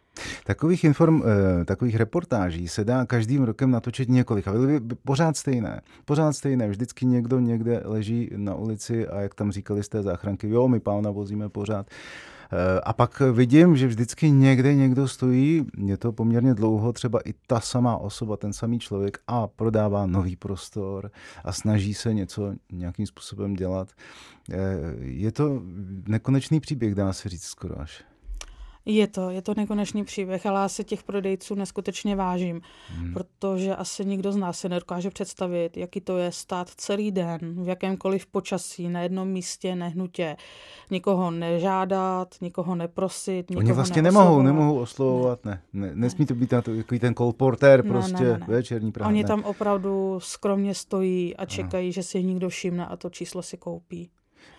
Takových, 0.44 0.84
inform, 0.84 1.22
eh, 1.22 1.64
takových 1.64 1.96
reportáží 1.96 2.68
se 2.68 2.84
dá 2.84 3.06
každým 3.06 3.42
rokem 3.42 3.70
natočit 3.70 4.08
několik 4.08 4.48
a 4.48 4.52
byly 4.52 4.80
by 4.80 4.94
pořád 4.94 5.36
stejné. 5.36 5.80
Pořád 6.04 6.32
stejné. 6.32 6.68
Vždycky 6.68 7.06
někdo 7.06 7.40
někde 7.40 7.82
leží 7.84 8.30
na 8.36 8.54
ulici 8.54 9.08
a 9.08 9.20
jak 9.20 9.34
tam 9.34 9.52
říkali 9.52 9.82
z 9.82 9.88
té 9.88 10.02
záchranky, 10.02 10.48
jo, 10.48 10.68
my 10.68 10.80
pána 10.80 11.10
vozíme 11.10 11.48
pořád. 11.48 11.86
Eh, 12.52 12.80
a 12.80 12.92
pak 12.92 13.22
vidím, 13.32 13.76
že 13.76 13.86
vždycky 13.86 14.30
někde 14.30 14.74
někdo 14.74 15.08
stojí, 15.08 15.66
je 15.76 15.96
to 15.96 16.12
poměrně 16.12 16.54
dlouho, 16.54 16.92
třeba 16.92 17.20
i 17.24 17.34
ta 17.46 17.60
samá 17.60 17.96
osoba, 17.96 18.36
ten 18.36 18.52
samý 18.52 18.78
člověk 18.78 19.18
a 19.26 19.46
prodává 19.46 20.06
nový 20.06 20.36
prostor 20.36 21.10
a 21.44 21.52
snaží 21.52 21.94
se 21.94 22.14
něco 22.14 22.54
nějakým 22.72 23.06
způsobem 23.06 23.54
dělat. 23.54 23.88
Eh, 24.50 24.56
je 25.00 25.32
to 25.32 25.62
nekonečný 26.08 26.60
příběh, 26.60 26.94
dá 26.94 27.12
se 27.12 27.28
říct 27.28 27.44
skoro 27.44 27.80
až. 27.80 28.04
Je 28.86 29.06
to, 29.06 29.30
je 29.30 29.42
to 29.42 29.54
nekonečný 29.56 30.04
příběh, 30.04 30.46
ale 30.46 30.60
já 30.60 30.68
se 30.68 30.84
těch 30.84 31.02
prodejců 31.02 31.54
neskutečně 31.54 32.16
vážím, 32.16 32.60
hmm. 32.88 33.14
protože 33.14 33.76
asi 33.76 34.04
nikdo 34.04 34.32
z 34.32 34.36
nás 34.36 34.58
si 34.58 34.68
nedokáže 34.68 35.10
představit, 35.10 35.76
jaký 35.76 36.00
to 36.00 36.18
je 36.18 36.32
stát 36.32 36.70
celý 36.76 37.10
den 37.10 37.64
v 37.64 37.68
jakémkoliv 37.68 38.26
počasí, 38.26 38.88
na 38.88 39.00
jednom 39.00 39.28
místě, 39.28 39.74
nehnutě, 39.74 40.36
nikoho 40.90 41.30
nežádat, 41.30 42.34
nikoho 42.40 42.74
neprosit, 42.74 43.50
nikoho 43.50 43.64
Oni 43.64 43.72
vlastně 43.72 44.02
nemohou, 44.02 44.42
nemohou 44.42 44.78
oslovovat, 44.78 45.44
ne. 45.44 45.62
ne, 45.72 45.86
ne 45.86 45.92
nesmí 45.94 46.26
to 46.26 46.34
být 46.34 46.52
na 46.52 46.62
to, 46.62 46.76
takový 46.76 47.00
ten 47.00 47.14
kolportér 47.14 47.82
prostě 47.82 48.24
ne, 48.24 48.32
ne, 48.32 48.38
ne. 48.38 48.46
večerní 48.48 48.92
právě. 48.92 49.08
Oni 49.08 49.24
tam 49.24 49.44
opravdu 49.44 50.18
skromně 50.22 50.74
stojí 50.74 51.36
a 51.36 51.44
čekají, 51.44 51.88
Aha. 51.88 51.92
že 51.92 52.02
si 52.02 52.24
někdo 52.24 52.48
všimne 52.48 52.86
a 52.86 52.96
to 52.96 53.10
číslo 53.10 53.42
si 53.42 53.56
koupí. 53.56 54.10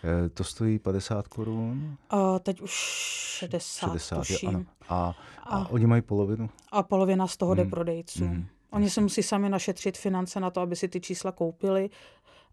Eh, 0.03 0.29
to 0.29 0.43
stojí 0.43 0.79
50 0.79 1.27
korun? 1.27 1.97
A 2.09 2.39
teď 2.39 2.61
už 2.61 2.71
60, 2.71 3.87
60 3.87 4.17
tuším. 4.17 4.49
ano. 4.49 4.65
A, 4.89 5.15
a, 5.43 5.57
a 5.57 5.69
oni 5.69 5.87
mají 5.87 6.01
polovinu? 6.01 6.49
A 6.71 6.83
polovina 6.83 7.27
z 7.27 7.37
toho 7.37 7.51
hmm. 7.51 7.63
jde 7.63 7.69
prodejcům. 7.69 8.27
Hmm. 8.27 8.45
Oni 8.71 8.89
se 8.89 9.01
musí 9.01 9.23
sami 9.23 9.49
našetřit 9.49 9.97
finance 9.97 10.39
na 10.39 10.49
to, 10.49 10.61
aby 10.61 10.75
si 10.75 10.87
ty 10.87 11.01
čísla 11.01 11.31
koupili 11.31 11.89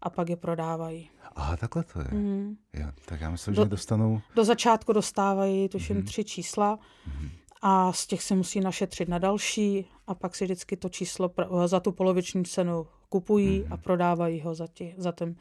a 0.01 0.09
pak 0.09 0.29
je 0.29 0.35
prodávají. 0.35 1.09
Aha, 1.35 1.57
takhle 1.57 1.83
to 1.83 1.99
je. 1.99 2.07
Mm. 2.11 2.55
Jo, 2.73 2.87
tak 3.05 3.21
já 3.21 3.29
myslím, 3.29 3.53
do, 3.55 3.63
že 3.63 3.69
dostanou... 3.69 4.21
Do 4.35 4.43
začátku 4.43 4.93
dostávají, 4.93 5.69
tuším, 5.69 5.97
mm. 5.97 6.03
tři 6.03 6.23
čísla 6.23 6.79
mm. 7.07 7.29
a 7.61 7.93
z 7.93 8.07
těch 8.07 8.23
se 8.23 8.35
musí 8.35 8.59
našetřit 8.59 9.09
na 9.09 9.17
další 9.17 9.85
a 10.07 10.15
pak 10.15 10.35
si 10.35 10.45
vždycky 10.45 10.77
to 10.77 10.89
číslo 10.89 11.31
za 11.65 11.79
tu 11.79 11.91
poloviční 11.91 12.45
cenu 12.45 12.87
kupují 13.09 13.59
mm. 13.59 13.73
a 13.73 13.77
prodávají 13.77 14.41
ho 14.41 14.55
za, 14.55 14.67
tě, 14.67 14.93
za 14.97 15.11
ten 15.11 15.35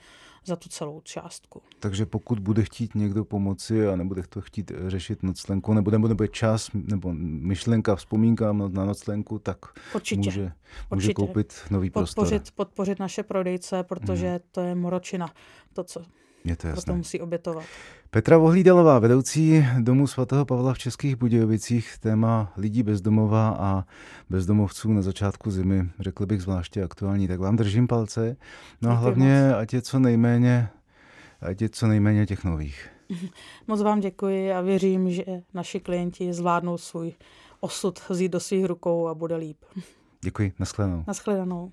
za 0.44 0.57
tu 0.57 0.68
celou 0.68 1.01
částku. 1.01 1.62
Takže 1.79 2.07
pokud 2.07 2.38
bude 2.38 2.64
chtít 2.64 2.94
někdo 2.94 3.25
pomoci 3.25 3.88
a 3.88 3.96
nebude 3.96 4.22
to 4.29 4.40
chtít 4.40 4.72
řešit 4.87 5.22
noclenku, 5.22 5.75
nebo 5.75 5.90
nebude 5.90 6.29
čas, 6.29 6.70
nebo 6.75 7.12
myšlenka, 7.14 7.96
vzpomínka 7.96 8.53
na 8.53 8.85
noclenku, 8.85 9.38
tak 9.38 9.59
Určitě. 9.94 10.20
může, 10.20 10.40
může 10.40 10.53
Určitě. 10.90 11.14
koupit 11.14 11.55
nový 11.70 11.90
podpořit, 11.90 12.42
prostor. 12.42 12.55
Podpořit 12.55 12.98
naše 12.98 13.22
prodejce, 13.22 13.83
protože 13.83 14.29
hmm. 14.29 14.38
to 14.53 14.61
je 14.61 14.75
moročina, 14.75 15.29
to, 15.72 15.85
co 15.85 16.03
je 16.44 16.57
to 16.57 16.66
jasné. 16.66 16.83
proto 16.83 16.96
musí 16.96 17.20
obětovat. 17.20 17.64
Petra 18.11 18.38
Vohlídalová, 18.38 18.98
vedoucí 18.98 19.66
domu 19.78 20.07
svatého 20.07 20.44
Pavla 20.44 20.74
v 20.74 20.78
Českých 20.78 21.16
Budějovicích, 21.16 21.98
téma 21.98 22.52
lidí 22.57 22.83
bezdomova 22.83 23.48
a 23.48 23.85
bezdomovců 24.31 24.92
na 24.92 25.02
začátku 25.02 25.50
zimy, 25.50 25.90
řekl 26.00 26.26
bych 26.26 26.42
zvláště 26.42 26.83
aktuální, 26.83 27.28
tak 27.28 27.40
vám 27.40 27.57
držím 27.57 27.87
palce. 27.87 28.37
No 28.83 28.90
a 28.90 28.94
hlavně, 28.94 29.46
moc. 29.48 29.57
ať 29.59 29.74
je 29.74 29.83
co 29.83 29.98
nejméně, 29.98 30.68
ať 31.40 31.62
je 31.62 31.68
co 31.68 31.87
nejméně 31.87 32.26
těch 32.26 32.44
nových. 32.44 32.88
Moc 33.68 33.83
vám 33.83 34.00
děkuji 34.00 34.52
a 34.52 34.61
věřím, 34.61 35.11
že 35.11 35.24
naši 35.55 35.81
klienti 35.81 36.33
zvládnou 36.33 36.78
svůj 36.78 37.12
osud 37.61 38.00
vzít 38.09 38.28
do 38.33 38.40
svých 38.40 38.64
rukou 38.64 39.09
a 39.09 39.14
bude 39.14 39.37
líp. 39.37 39.57
Děkuji, 40.24 40.52
nashledanou. 40.59 41.05
Nashledanou. 41.07 41.72